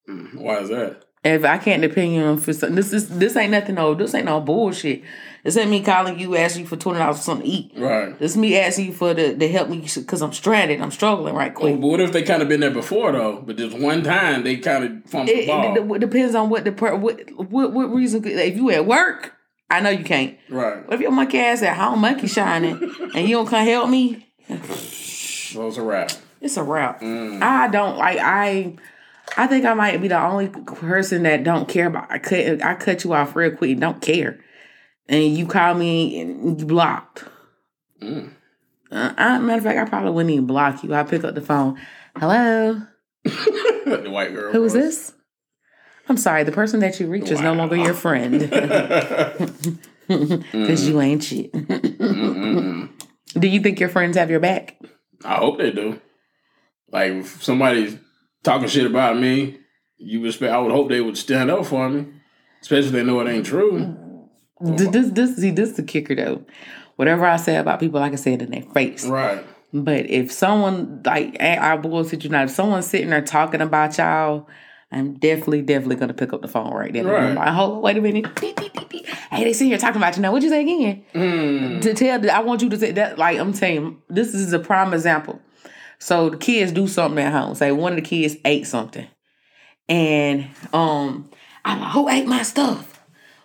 [0.08, 0.34] Mm.
[0.36, 1.04] Why is that?
[1.22, 3.74] If I can't depend on for something, this is this ain't nothing.
[3.74, 5.02] No, this ain't no bullshit.
[5.44, 7.72] This ain't me calling you asking you for twenty dollars for something to eat.
[7.76, 8.18] Right.
[8.18, 10.80] This is me asking you for the to help me because I'm stranded.
[10.80, 11.78] I'm struggling right quick.
[11.78, 13.42] but what if they kind of been there before though?
[13.42, 15.94] But just one time they kind of fumbled the It, ball.
[15.94, 18.22] it, depends on what the per, what what what reason.
[18.22, 19.34] could- If you at work,
[19.68, 20.38] I know you can't.
[20.48, 20.86] right.
[20.86, 22.80] But if your monkey ass at home monkey shining
[23.14, 26.12] and you don't come help me, So it's a wrap.
[26.40, 27.02] it's a wrap.
[27.02, 27.42] Mm.
[27.42, 28.76] I don't like I.
[29.36, 32.10] I think I might be the only person that don't care about.
[32.10, 34.40] I cut I cut you off real quick don't care,
[35.08, 37.24] and you call me and you blocked.
[38.02, 38.32] Mm.
[38.90, 40.92] Uh, I, matter of fact, I probably wouldn't even block you.
[40.94, 41.80] I pick up the phone.
[42.16, 42.82] Hello,
[43.24, 44.52] the white girl.
[44.52, 44.82] who is voice.
[44.82, 45.12] this?
[46.08, 48.40] I'm sorry, the person that you reach is no longer your friend
[50.08, 51.52] because you ain't shit.
[51.52, 54.76] Do you think your friends have your back?
[55.24, 56.00] I hope they do.
[56.90, 57.96] Like if somebody's
[58.43, 59.59] talking shit about me,
[59.99, 60.53] you respect.
[60.53, 62.07] I would hope they would stand up for me.
[62.62, 63.97] Especially if they know it ain't true.
[64.61, 66.45] This, this, see, this is the kicker though.
[66.97, 69.07] Whatever I say about people, I can say it in their face.
[69.07, 69.45] Right.
[69.72, 73.97] But if someone like I I bullshit you not, if someone's sitting there talking about
[73.97, 74.49] y'all,
[74.93, 77.07] I'm definitely, definitely gonna pick up the phone right then.
[77.07, 77.22] Right.
[77.22, 78.26] I'm like, hold on, wait a minute.
[79.30, 80.32] Hey, they sitting here talking about you now.
[80.32, 81.05] What'd you say again?
[81.14, 81.82] Mm.
[81.82, 84.93] To tell I want you to say that like I'm saying, this is a prime
[84.93, 85.41] example.
[86.01, 87.55] So the kids do something at home.
[87.55, 89.07] Say one of the kids ate something.
[89.88, 91.30] And um
[91.64, 93.01] I'm like, who ate my stuff?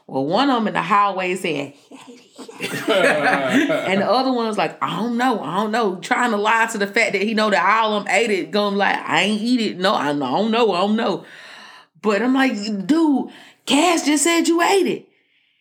[0.08, 4.98] Well, one of them in the hallway said, and the other one was like, I
[4.98, 7.82] don't know, I don't know, trying to lie to the fact that he know that
[7.82, 9.80] all of them ate it, going like, I ain't eat it.
[9.80, 11.26] No, I don't know, I don't know.
[12.04, 12.54] But I'm like,
[12.86, 13.32] dude,
[13.66, 15.08] Cass just said you ate it.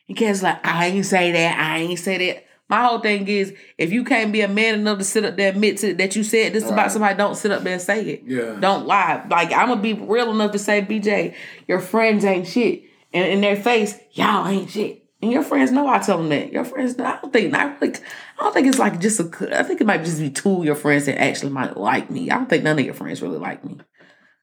[0.09, 2.45] And cats like, I ain't say that, I ain't say that.
[2.75, 5.49] My whole thing is, if you can't be a man enough to sit up there
[5.49, 6.73] and admit to that you said this Right.
[6.73, 8.23] about somebody, don't sit up there and say it.
[8.27, 8.57] Yeah.
[8.59, 9.25] Don't lie.
[9.31, 11.35] Like I'm gonna be real enough to say, BJ,
[11.69, 12.83] your friends ain't shit.
[13.13, 15.05] And in their face, y'all ain't shit.
[15.23, 16.53] And your friends know I tell them that.
[16.53, 17.05] Your friends know.
[17.05, 19.87] I don't think I really, I don't think it's like just a I think it
[19.87, 22.29] might just be two of your friends that actually might like me.
[22.29, 23.79] I don't think none of your friends really like me.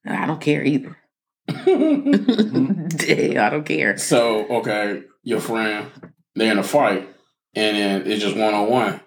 [0.06, 0.98] And I don't care either.
[3.08, 3.98] Yeah, I don't care.
[3.98, 5.88] So, okay, your friend,
[6.36, 7.10] they're in a fight,
[7.56, 9.00] and then it's just one on one.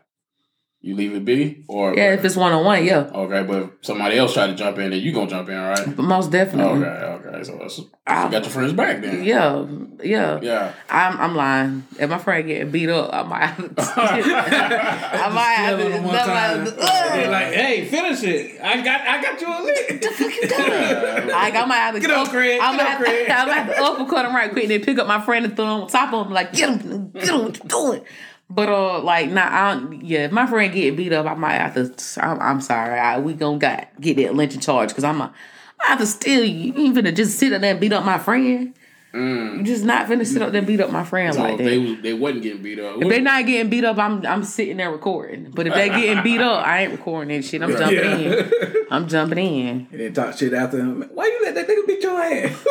[0.81, 3.11] You leave it be, or Yeah, if it's one on one, yeah.
[3.15, 5.97] okay, but if somebody else try to jump in, then you gonna jump in, right?
[5.97, 6.85] But most definitely.
[6.87, 9.25] Okay, okay, so that's, you I- got your friends back then.
[9.25, 9.65] Yeah,
[10.03, 10.41] yeah.
[10.43, 10.73] yeah.
[10.91, 11.87] I'm I'm lying.
[11.99, 16.15] If my friend getting beat up, I might have to I might have to one
[16.15, 16.67] I might time.
[16.67, 18.61] have They're like, hey, finish it.
[18.63, 20.05] I got I got you a lick.
[21.35, 22.61] Like I might have to Get up, Craig.
[22.61, 24.71] I Get might, up, have to, I might have to uppercut him right quick and
[24.73, 27.11] then pick up my friend and throw him on top of him like get him,
[27.11, 28.03] get him, what you doing?
[28.51, 30.27] But uh, like nah, I yeah.
[30.27, 32.25] If my friend get beat up, I might have to.
[32.25, 32.99] I'm, I'm sorry.
[32.99, 35.33] I, we gonna got get that lynching charge because I'm a.
[35.81, 36.73] I have to steal you.
[36.73, 38.75] You ain't just sit up there and beat up my friend.
[39.15, 41.37] You just not finna sit up there beat up my friend Mm.
[41.37, 41.65] So like that.
[41.65, 43.01] they was- they wasn't getting beat up.
[43.01, 45.51] If they not getting beat up, I'm I'm sitting there recording.
[45.55, 47.63] But if they getting beat up, I ain't recording that shit.
[47.63, 48.17] I'm jumping Yeah.
[48.19, 48.51] in.
[48.91, 49.87] I'm jumping in.
[49.93, 51.09] And then talk shit after him.
[51.15, 52.67] Why you let that nigga beat your ass?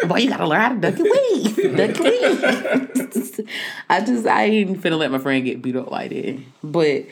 [0.08, 1.56] Boy, you gotta learn how to duck and weave.
[1.76, 3.48] Duck and weave.
[3.88, 6.38] I just I ain't finna let my friend get beat up like that.
[6.62, 7.06] But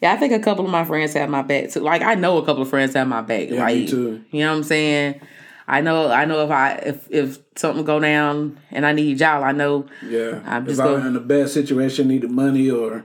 [0.00, 1.80] yeah, I think a couple of my friends have my back too.
[1.80, 3.50] Like I know a couple of friends have my back.
[3.50, 4.24] Yeah, like me too.
[4.30, 5.20] you know what I'm saying?
[5.68, 9.42] I know I know if I if if something go down and I need y'all,
[9.44, 10.40] I know Yeah.
[10.46, 13.04] I'm if just I'm gonna- in a bad situation, need the money or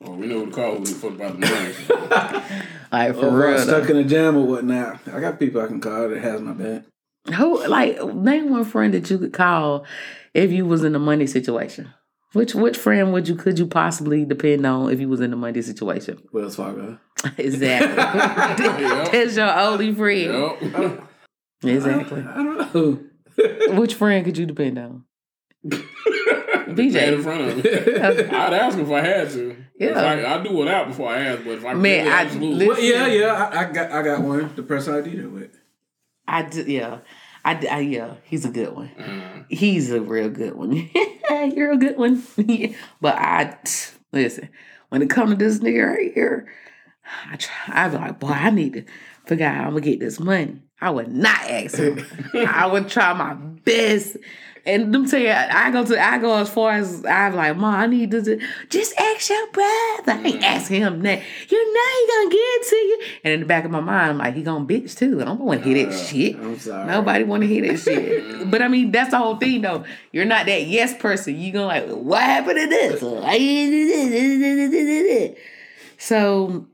[0.00, 2.44] Well, we know what to call when we fuck about the money.
[2.92, 3.58] like for or if I'm real.
[3.58, 3.90] stuck though.
[3.90, 5.00] in a jam or whatnot.
[5.12, 6.82] I got people I can call that has my back.
[7.36, 9.84] Who like name one friend that you could call
[10.34, 11.92] if you was in a money situation?
[12.32, 15.36] Which which friend would you could you possibly depend on if you was in a
[15.36, 16.18] money situation?
[16.32, 16.98] Wells Fargo.
[17.38, 17.94] Exactly.
[18.84, 19.12] Yep.
[19.12, 20.32] That's your only friend.
[20.72, 21.08] Yep.
[21.62, 22.20] Exactly.
[22.22, 23.00] I don't know.
[23.80, 25.04] Which friend could you depend on?
[25.64, 25.82] Man
[26.66, 27.22] in BJ.
[27.22, 27.70] front of me.
[27.70, 29.56] I'd ask if I had to.
[29.78, 30.00] Yeah.
[30.00, 32.68] I, I'd do without before I ask, but if I Man, really I- absolutely.
[32.68, 33.32] Well, yeah, yeah.
[33.52, 34.52] I, I got I got one.
[34.54, 35.58] The person I did it with.
[36.26, 36.98] I did, yeah.
[37.44, 38.90] I, d- I- yeah, he's a good one.
[38.98, 39.44] Mm.
[39.50, 40.72] He's a real good one.
[41.54, 42.22] You're a good one.
[43.00, 43.56] but I
[44.12, 44.48] listen,
[44.88, 46.48] when it comes to this nigga right here,
[47.30, 48.84] I try I be like, boy, I need to
[49.26, 50.60] figure out how I'm gonna get this money.
[50.80, 52.04] I would not ask him.
[52.34, 54.16] I would try my best.
[54.66, 57.74] And them tell you, I go to I go as far as I'm like, Mom,
[57.74, 58.38] I need to
[58.70, 60.12] just ask your brother.
[60.12, 60.42] I ain't mm.
[60.42, 61.22] ask him that.
[61.48, 63.02] You know he gonna get to you.
[63.24, 65.20] And in the back of my mind, I'm like, he gonna bitch too.
[65.20, 66.36] I don't want to hear that shit.
[66.36, 66.86] I'm sorry.
[66.86, 68.48] Nobody want to hear that shit.
[68.54, 69.84] But I mean, that's the whole thing, though.
[70.12, 71.36] You're not that yes person.
[71.36, 73.02] You gonna like, what happened to this?
[73.02, 75.38] Why you did this?
[75.98, 76.66] So,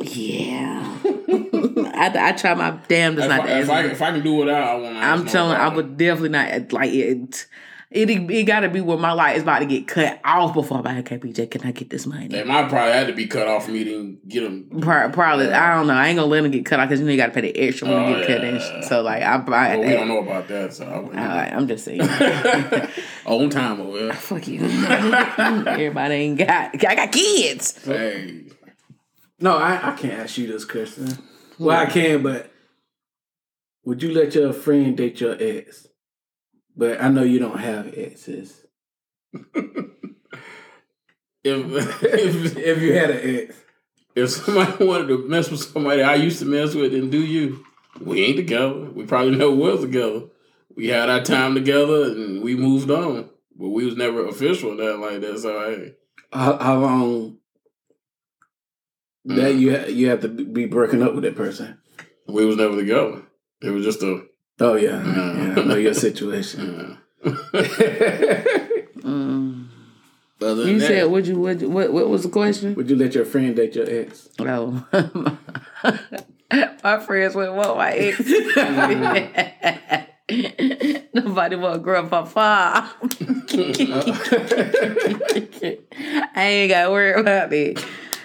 [0.00, 4.22] yeah, I, I try my damnedest If not I, to if, I, if I can
[4.22, 7.46] do without, I want to I'm telling, I would definitely not like it.
[7.94, 10.78] It, it got to be where my life is about to get cut off before
[10.78, 12.26] I'm like, okay, BJ, can I get this money?
[12.26, 14.80] They might probably had to be cut off for me to get them.
[14.80, 15.92] Pro- Probably, I don't know.
[15.92, 17.42] I ain't gonna let him get cut off because you know you got to pay
[17.42, 18.40] the extra when you Oh, get cut.
[18.42, 18.48] yeah.
[18.48, 19.38] And sh- oh, so like, I, I,
[19.76, 22.00] But we don't know about that, so I all right, I'm just saying.
[23.26, 24.12] On time oh, over here.
[24.14, 24.60] Fuck you.
[25.38, 26.74] Everybody ain't got.
[26.86, 27.84] I got kids.
[27.84, 28.44] Hey.
[29.42, 31.18] No, I, I can't ask you this question.
[31.58, 32.52] Well, I can, but
[33.84, 35.88] would you let your friend date your ex?
[36.76, 38.64] But I know you don't have exes.
[41.44, 43.56] If, if If you had an ex,
[44.14, 47.64] if somebody wanted to mess with somebody I used to mess with and do you,
[48.00, 48.90] we ain't together.
[48.90, 50.26] We probably never was together.
[50.76, 53.28] We had our time together and we moved on.
[53.56, 55.38] But we was never official or nothing like that.
[55.40, 55.94] So hey.
[56.32, 57.38] how, how long
[59.24, 61.78] that you ha- you have to be broken up with that person?
[62.26, 63.22] We was never together.
[63.60, 64.24] It was just a
[64.60, 66.98] Oh yeah, yeah I know your situation.
[67.24, 67.30] uh,
[69.04, 71.36] other than You that, said, "Would you?
[71.40, 71.92] Would you, what?
[71.92, 74.28] What was the question?" Would you let your friend date your ex?
[74.38, 74.84] No.
[76.84, 78.20] my friends went, "What my ex?"
[81.14, 82.92] Nobody want to grow up papa.
[86.34, 87.84] I ain't got to worry about that.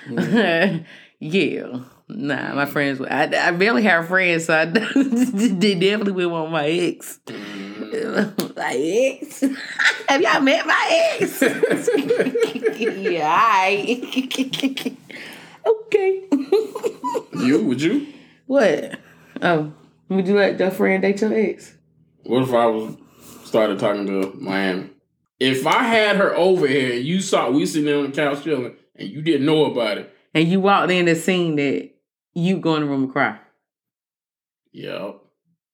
[1.20, 1.80] yeah.
[2.10, 3.02] Nah, my friends.
[3.02, 7.20] I, I barely have friends, so I they definitely would want my ex.
[7.28, 9.42] my ex.
[10.08, 11.42] Have y'all met my ex?
[12.80, 14.02] yeah, I.
[15.66, 16.24] okay.
[17.46, 18.08] you would you?
[18.46, 19.00] what?
[19.42, 19.74] Oh,
[20.10, 21.76] would you let your friend date your ex?
[22.24, 22.96] What if I was
[23.44, 24.92] started talking to Miami?
[25.40, 28.44] if I had her over here and you saw we sitting there on the couch
[28.44, 31.90] chilling and you didn't know about it, And you walked in and seen that
[32.34, 33.40] you go in the room and cry.
[34.72, 35.16] Yep.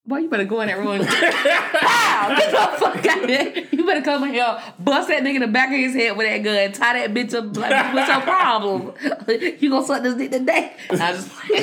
[0.06, 3.54] Boy, you better go in that room and Wow, get the fuck out of there.
[3.72, 6.28] You better come in here, bust that nigga in the back of his head with
[6.28, 8.94] that gun, tie that bitch up like what's your problem?
[9.60, 10.74] you gonna suck this dick today?
[10.92, 11.30] I just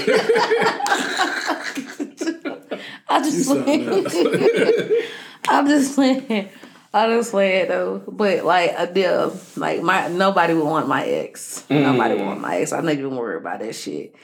[3.08, 3.88] I just something
[5.48, 6.48] I'm just playing.
[6.92, 8.02] Playing though.
[8.08, 11.64] But like a deal, like my nobody would want my ex.
[11.70, 12.72] Nobody would want my ex.
[12.72, 14.14] I'm not even worried about that shit.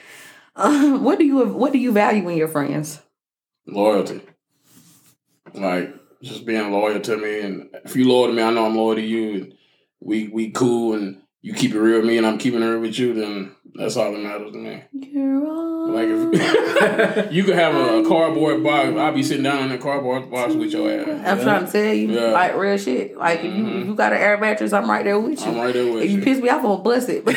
[0.54, 3.00] Uh, what do you what do you value in your friends?
[3.66, 4.20] Loyalty.
[5.54, 8.76] Like just being loyal to me and if you loyal to me, I know I'm
[8.76, 9.54] loyal to you and
[10.00, 12.80] we we cool and you keep it real with me and I'm keeping it real
[12.80, 14.82] with you, then that's all that matters to me.
[14.92, 19.64] You're all Like if you could have a, a cardboard box, I'd be sitting down
[19.64, 21.06] in a cardboard box with your ass.
[21.26, 22.30] I'm trying to tell you, Yeah.
[22.30, 23.16] like real shit.
[23.16, 23.80] Like if you mm-hmm.
[23.80, 25.46] if you got an air mattress, I'm right there with you.
[25.46, 26.24] I'm right there with if you you.
[26.24, 27.24] piss me off, I'm gonna bust it.
[27.24, 27.36] Both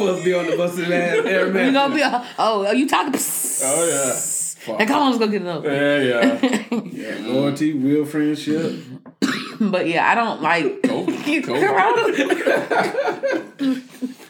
[0.00, 1.46] of us be on the busted ass air mattress.
[1.46, 1.72] you man.
[1.72, 2.02] gonna be
[2.38, 3.14] oh, are you talking?
[3.14, 4.14] Oh yeah.
[4.58, 4.80] Fuck.
[4.80, 5.72] And come on, let's go get another.
[5.72, 6.80] Yeah, yeah.
[6.82, 8.72] Yeah, loyalty, real friendship.
[9.60, 10.82] But yeah, I don't like
[11.28, 11.60] Go, go.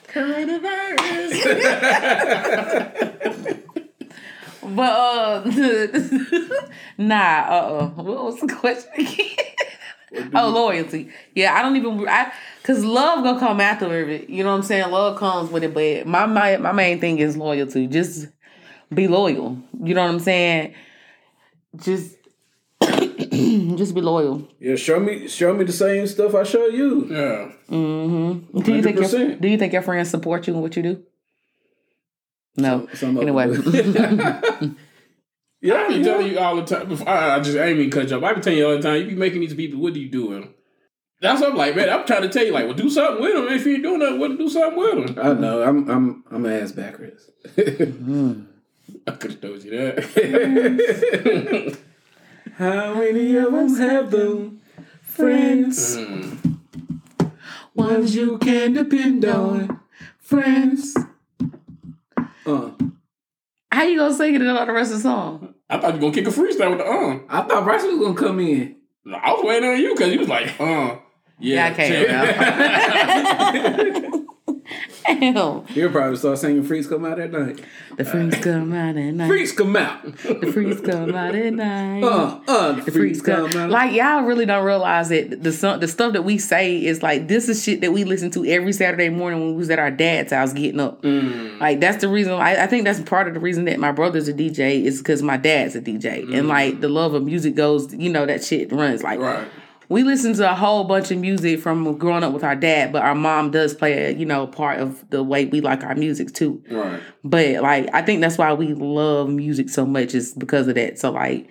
[0.08, 1.30] Coronavirus.
[4.76, 5.42] but uh,
[6.98, 9.28] nah, uh, uh what was the question again?
[10.34, 11.10] oh, loyalty.
[11.34, 14.28] Yeah, I don't even I because love gonna come after it.
[14.28, 14.90] You know what I'm saying?
[14.90, 17.86] Love comes with it, but my my my main thing is loyalty.
[17.86, 18.26] Just
[18.92, 19.56] be loyal.
[19.80, 20.74] You know what I'm saying?
[21.76, 22.16] Just
[23.76, 24.48] just be loyal.
[24.60, 27.06] Yeah, show me show me the same stuff I show you.
[27.10, 27.52] Yeah.
[27.70, 28.60] Mm-hmm.
[28.60, 31.02] Do you think your, do you think your friends support you in what you do?
[32.56, 32.88] No.
[32.94, 33.46] Some of Anyway.
[35.60, 36.02] yeah, I be yeah.
[36.04, 36.88] telling you all the time.
[36.88, 38.24] before- I, I just I ain't mean to cut you up.
[38.24, 39.00] I be telling you all the time.
[39.00, 39.80] You be making these people.
[39.80, 40.54] What do you do with them?
[41.20, 41.90] That's what I'm like, man.
[41.90, 43.48] I'm trying to tell you, like, well, do something with them.
[43.48, 45.26] If you ain't doing nothing, well, do something with them.
[45.26, 45.62] I know.
[45.62, 47.28] I'm I'm I'm an ass backwards.
[49.06, 51.78] I could have told you that.
[52.58, 54.60] How many of them have them
[55.00, 55.96] friends?
[55.96, 56.58] Mm.
[57.72, 59.78] Ones you can depend on.
[60.18, 60.96] Friends.
[62.44, 62.70] Uh,
[63.70, 65.54] How you gonna sing it about the rest of the song?
[65.70, 67.26] I thought you were gonna kick a freestyle with the um.
[67.28, 68.74] I thought Bryson was gonna come in.
[69.06, 70.96] I was waiting on you because you was like, uh,
[71.38, 74.14] yeah, Yeah, I can't.
[75.08, 75.66] Damn.
[75.66, 77.60] He'll probably start singing Freaks Come Out at Night.
[77.96, 79.26] The freaks come out at night.
[79.26, 80.02] Freaks come out.
[80.22, 82.02] The freaks come out at night.
[82.04, 83.70] Uh, uh, the the freaks freaks come come out.
[83.70, 87.26] Like y'all really don't realize that the son- the stuff that we say is like
[87.26, 89.90] this is shit that we listen to every Saturday morning when we was at our
[89.90, 91.02] dad's house getting up.
[91.02, 91.58] Mm.
[91.58, 92.34] Like that's the reason.
[92.34, 95.22] I, I think that's part of the reason that my brother's a DJ is because
[95.22, 97.92] my dad's a DJ, and like the love of music goes.
[97.92, 99.48] You know that shit runs like Right.
[99.88, 103.02] We listen to a whole bunch of music from growing up with our dad, but
[103.02, 106.32] our mom does play a you know part of the way we like our music
[106.34, 106.62] too.
[106.70, 107.00] Right.
[107.24, 110.98] But like I think that's why we love music so much is because of that.
[110.98, 111.48] So like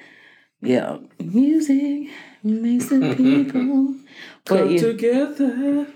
[0.61, 2.09] yeah, music
[2.43, 3.95] makes the people.
[4.45, 4.81] But Come yeah.
[4.81, 5.87] together.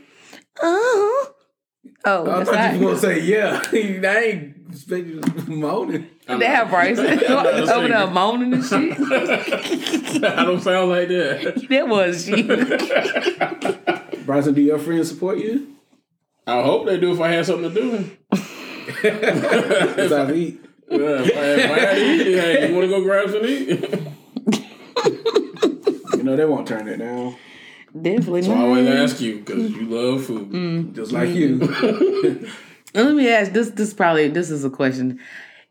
[0.61, 1.33] Oh,
[2.03, 3.61] oh, I thought you was gonna say yeah.
[3.71, 6.07] I ain't expecting you to moaning.
[6.27, 6.97] Damn, Bryce.
[6.97, 8.97] not a Over there moaning and shit.
[10.23, 11.65] I don't sound like that.
[11.69, 12.47] that was shit.
[14.25, 15.75] Bryson, do your friends support you?
[16.47, 18.09] I hope they do if I had something to do.
[19.01, 20.61] Besides eat.
[20.89, 23.29] Yeah, if I had, if I had to eat, hey, you want to go grab
[23.29, 23.69] some eat?
[26.17, 27.35] You know they won't turn it down.
[27.99, 30.49] Definitely So I always ask you because you love food.
[30.51, 30.93] Mm.
[30.95, 31.59] Just like you.
[32.93, 33.69] Let me ask this.
[33.71, 35.19] This probably this is a question.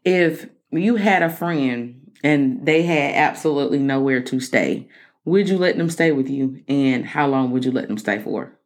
[0.05, 4.89] If you had a friend and they had absolutely nowhere to stay,
[5.25, 8.18] would you let them stay with you, and how long would you let them stay
[8.18, 8.59] for?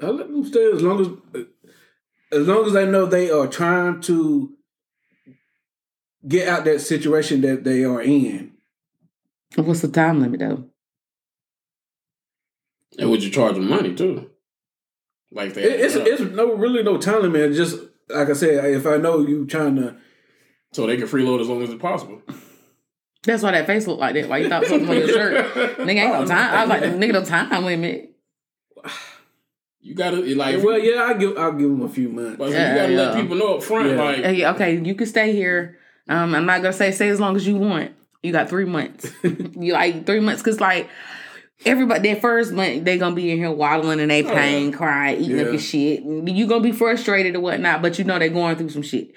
[0.00, 1.44] I let them stay as long as
[2.32, 4.52] as long as I know they are trying to
[6.26, 8.52] get out that situation that they are in.
[9.54, 10.64] What's the time limit though?
[12.98, 14.30] And would you charge them money too?
[15.32, 17.52] Like they It- it's it's no really no time man.
[17.52, 19.96] Just like I said, if I know you trying to
[20.72, 22.22] so they can freeload as long as it's possible.
[23.24, 24.28] That's why that face looked like that.
[24.28, 25.54] Why you thought something on your shirt?
[25.78, 26.54] Nigga ain't no time.
[26.54, 28.12] I was like, nigga, no time limit.
[29.80, 32.36] You gotta like well, yeah, I give I'll give them a few months.
[32.38, 33.88] but Yeah, you gotta let people know up front.
[33.88, 34.02] Yeah.
[34.02, 35.78] Like Hey, okay, you can stay here.
[36.08, 37.92] Um, I'm not gonna say stay as long as you want.
[38.22, 39.10] You got three months.
[39.22, 40.88] you like three months because like
[41.64, 45.20] everybody that first month they gonna be in here waddling in their Oh, pain, crying,
[45.22, 46.02] eating up your shit.
[46.02, 49.12] And you gonna be frustrated or whatnot, but you know they're going through some shit.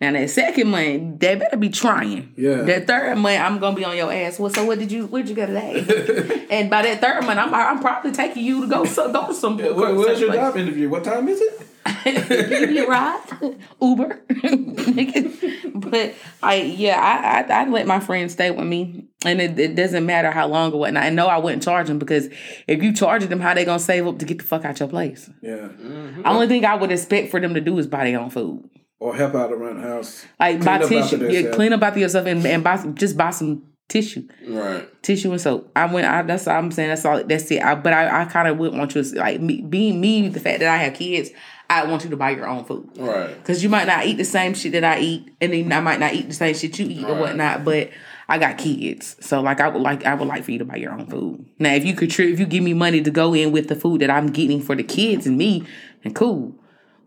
[0.00, 2.32] Now that second month, they better be trying.
[2.36, 2.62] Yeah.
[2.62, 4.40] That third month, I'm gonna be on your ass.
[4.40, 6.46] Well, so what did you where'd you go today?
[6.50, 9.34] and by that third month, I'm I'm probably taking you to go so go to
[9.34, 10.40] some What, what's your place.
[10.40, 10.88] job interview?
[10.88, 11.68] What time is it?
[12.04, 14.22] Give me a ride, Uber.
[15.74, 19.74] but I, yeah, I, I, I let my friends stay with me, and it, it
[19.74, 21.02] doesn't matter how long or whatnot.
[21.02, 22.28] I know I wouldn't charge them because
[22.66, 24.88] if you charge them, how they gonna save up to get the fuck out your
[24.88, 25.28] place?
[25.42, 25.56] Yeah.
[25.56, 26.22] Mm-hmm.
[26.22, 28.68] The only thing I would expect for them to do is buy their own food,
[28.98, 30.24] Or help out around the house.
[30.40, 31.56] like Clean buy tissue, yeah, themselves.
[31.56, 34.26] clean up after yourself, and, and buy some, just buy some tissue.
[34.48, 34.88] Right.
[35.02, 35.70] tissue and soap.
[35.76, 36.06] I went.
[36.06, 36.88] I, that's all I'm saying.
[36.88, 37.22] That's all.
[37.24, 37.62] That's it.
[37.62, 40.28] I, but I, I kind of would want you to like me, being me.
[40.28, 41.30] The fact that I have kids,
[41.70, 43.36] I want you to buy your own food Right.
[43.38, 45.98] because you might not eat the same shit that I eat, and then I might
[45.98, 47.64] not eat the same shit you eat or whatnot.
[47.64, 47.90] But
[48.28, 50.76] I got kids, so like I would like I would like for you to buy
[50.76, 51.44] your own food.
[51.58, 54.00] Now, if you contribute, if you give me money to go in with the food
[54.02, 55.64] that I'm getting for the kids and me,
[56.04, 56.54] and cool.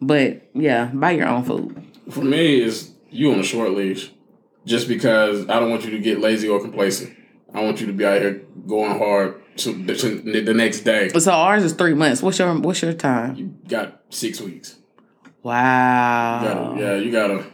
[0.01, 1.83] But yeah, buy your own food.
[2.09, 4.11] For me, is you on a short leash,
[4.65, 7.15] just because I don't want you to get lazy or complacent.
[7.53, 11.09] I want you to be out here going hard to, to the next day.
[11.09, 12.21] So ours is three months.
[12.21, 13.35] What's your What's your time?
[13.35, 14.77] You got six weeks.
[15.43, 16.41] Wow.
[16.41, 17.45] You gotta, yeah, you gotta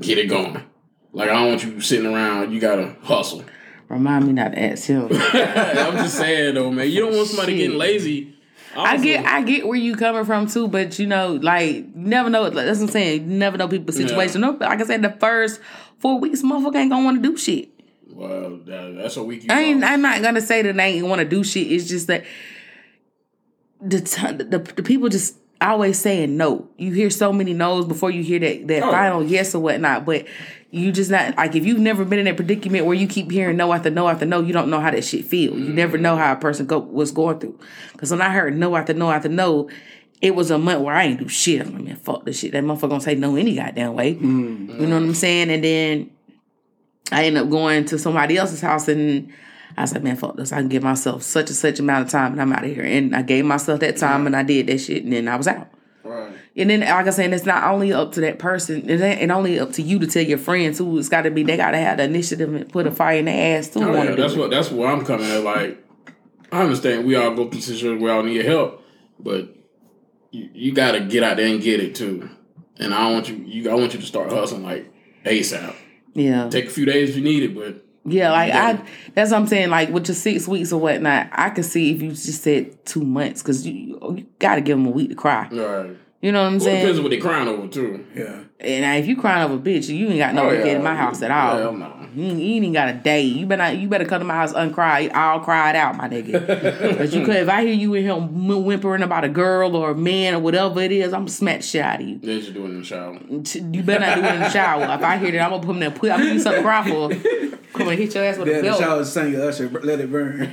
[0.00, 0.62] get it going.
[1.12, 2.52] Like I don't want you sitting around.
[2.52, 3.44] You gotta hustle.
[3.88, 5.04] Remind me not to ask him.
[5.10, 6.90] I'm just saying though, man.
[6.90, 7.60] You don't want somebody Shit.
[7.60, 8.34] getting lazy.
[8.76, 12.50] I get I get where you coming from too, but you know, like never know.
[12.50, 13.30] That's what I'm saying.
[13.30, 14.42] You never know people's situation.
[14.42, 15.60] No, like I said, the first
[15.98, 17.70] four weeks, motherfucker ain't gonna want to do shit.
[18.10, 19.50] Well, that's a week.
[19.50, 19.84] I ain't.
[19.84, 21.70] I'm not gonna say that they ain't want to do shit.
[21.70, 22.24] It's just that
[23.80, 26.68] the, t- the the people just always saying no.
[26.76, 28.90] You hear so many no's before you hear that that Oh.
[28.90, 30.04] final yes or whatnot.
[30.04, 30.26] But
[30.70, 33.56] you just not like if you've never been in that predicament where you keep hearing
[33.56, 35.58] no after no after no, you don't know how that shit feel.
[35.58, 36.02] You never mm-hmm.
[36.02, 37.58] know how a person go was going through.
[37.92, 39.68] Because when I heard no after no after no.
[40.20, 41.64] It was a month where I ain't do shit.
[41.64, 42.50] I'm like, man, fuck this shit.
[42.50, 44.16] That motherfucker gonna say no any goddamn way.
[44.16, 44.80] Mm-hmm.
[44.80, 45.48] You know what I'm saying?
[45.48, 46.10] And then
[47.10, 49.32] I ended up going to somebody else's house and
[49.76, 50.52] I said, man, fuck this.
[50.52, 52.84] I can give myself such and such amount of time and I'm out of here.
[52.84, 55.46] And I gave myself that time and I did that shit and then I was
[55.46, 55.68] out.
[56.04, 56.32] Right.
[56.56, 59.60] And then, like I said, it's not only up to that person, it ain't only
[59.60, 61.78] up to you to tell your friends who it's got to be, they got to
[61.78, 63.82] have the initiative and put a fire in their ass too.
[63.82, 65.44] Oh, yeah, that's what that's where I'm coming at.
[65.44, 65.84] Like,
[66.50, 68.82] I understand we all go through situations where all need help,
[69.20, 69.54] but
[70.30, 72.28] you, you got to get out there and get it too.
[72.76, 74.90] And I want you, you I want you to start hustling like
[75.24, 75.76] ASAP.
[76.18, 76.48] Yeah.
[76.50, 78.78] Take a few days if you need it, but Yeah, like Yeah.
[78.80, 79.70] I, that's what I'm saying.
[79.70, 83.02] Like with your six weeks or whatnot, I can see if you just said two
[83.02, 85.48] months because you you got to give them a week to cry.
[85.52, 85.96] all right.
[86.20, 86.80] You know what I'm Well, it saying?
[86.80, 88.04] depends on what they crying over too.
[88.14, 88.40] Yeah.
[88.60, 90.72] And if you crying over a bitch, you ain't got no Oh, kid yeah.
[90.76, 91.56] in my house at all.
[91.58, 91.97] Hell no.
[92.18, 93.22] You, ain't- you ain't even got a day.
[93.22, 95.10] You better you better come to my house uncried.
[95.12, 96.98] I'll cry it out, my nigga.
[96.98, 99.94] but you could if I hear you in here whimpering about a girl or a
[99.94, 102.18] man or whatever it is, I'm gonna smack the shit out of you.
[102.18, 103.18] They just doing it in the shower.
[103.28, 104.82] You better not do it in the shower.
[104.94, 105.90] If I hear that, I'm gonna put him there.
[105.92, 107.08] Put I'm gonna do something to cry for.
[107.74, 108.80] Come and hit your ass with Yeah, a the belt.
[108.80, 110.52] shower sang Usher, let it burn.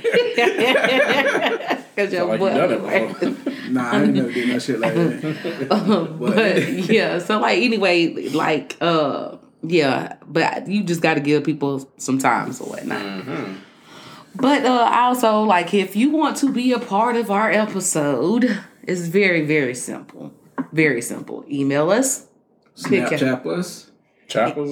[1.96, 2.82] Cause your Like you butt- done it
[3.32, 3.54] before.
[3.70, 6.16] nah, I ain't never did no shit like that.
[6.20, 9.35] but yeah, so like anyway, like uh
[9.68, 13.26] yeah, but you just got to give people some time or whatnot.
[14.34, 19.06] But uh also like if you want to be a part of our episode, it's
[19.08, 20.32] very very simple,
[20.72, 21.44] very simple.
[21.50, 22.26] Email us,
[22.84, 23.90] Pick a- Snapchat us.
[24.28, 24.68] Chappers,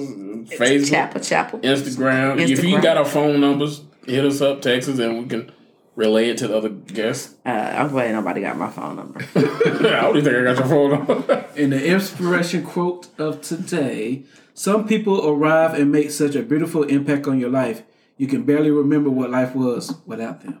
[0.49, 1.59] Facebook, Chapel Chapel.
[1.59, 2.39] Instagram.
[2.39, 5.51] If you got our phone numbers, hit us up, text us, and we can
[5.95, 7.35] relay it to the other guests.
[7.45, 9.21] Uh, I'm glad nobody got my phone number.
[9.35, 11.45] I don't even think I got your phone number.
[11.55, 14.23] In the inspiration quote of today,
[14.55, 17.83] some people arrive and make such a beautiful impact on your life,
[18.17, 20.59] you can barely remember what life was without them.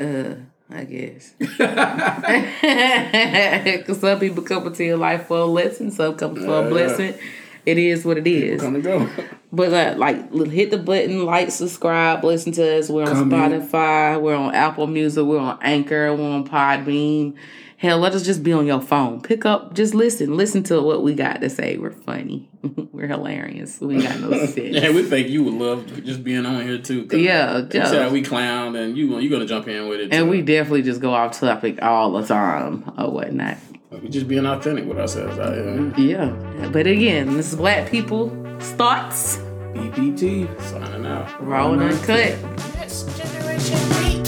[0.00, 0.36] Uh,
[0.74, 1.34] I guess.
[3.76, 6.62] Because some people come into your life for a lesson, some come for Yeah, a
[6.62, 6.68] yeah.
[6.68, 7.14] blessing.
[7.64, 8.62] It is what it is.
[8.62, 9.08] Come to go.
[9.52, 12.90] But uh, like, hit the button, like, subscribe, listen to us.
[12.90, 13.62] We're on Comment.
[13.70, 17.34] Spotify, we're on Apple Music, we're on Anchor, we're on Podbean.
[17.78, 19.20] Hell, let us just be on your phone.
[19.20, 21.76] Pick up, just listen, listen to what we got to say.
[21.76, 22.48] We're funny,
[22.92, 23.78] we're hilarious.
[23.82, 24.56] We ain't got no sense.
[24.58, 27.06] Yeah, we think you would love just being on here too.
[27.12, 28.10] Yeah, You yeah.
[28.10, 30.12] we clown, and you you gonna jump in with it.
[30.14, 30.30] And too.
[30.30, 33.58] we definitely just go off topic all the time or whatnot.
[34.02, 35.92] we just being authentic with ourselves out here.
[35.98, 36.68] Yeah.
[36.72, 39.36] But again, this is Black People Thoughts,
[39.74, 40.48] BPT.
[40.62, 41.44] Signing out.
[41.46, 42.36] raw and uncut.
[42.80, 44.25] This generation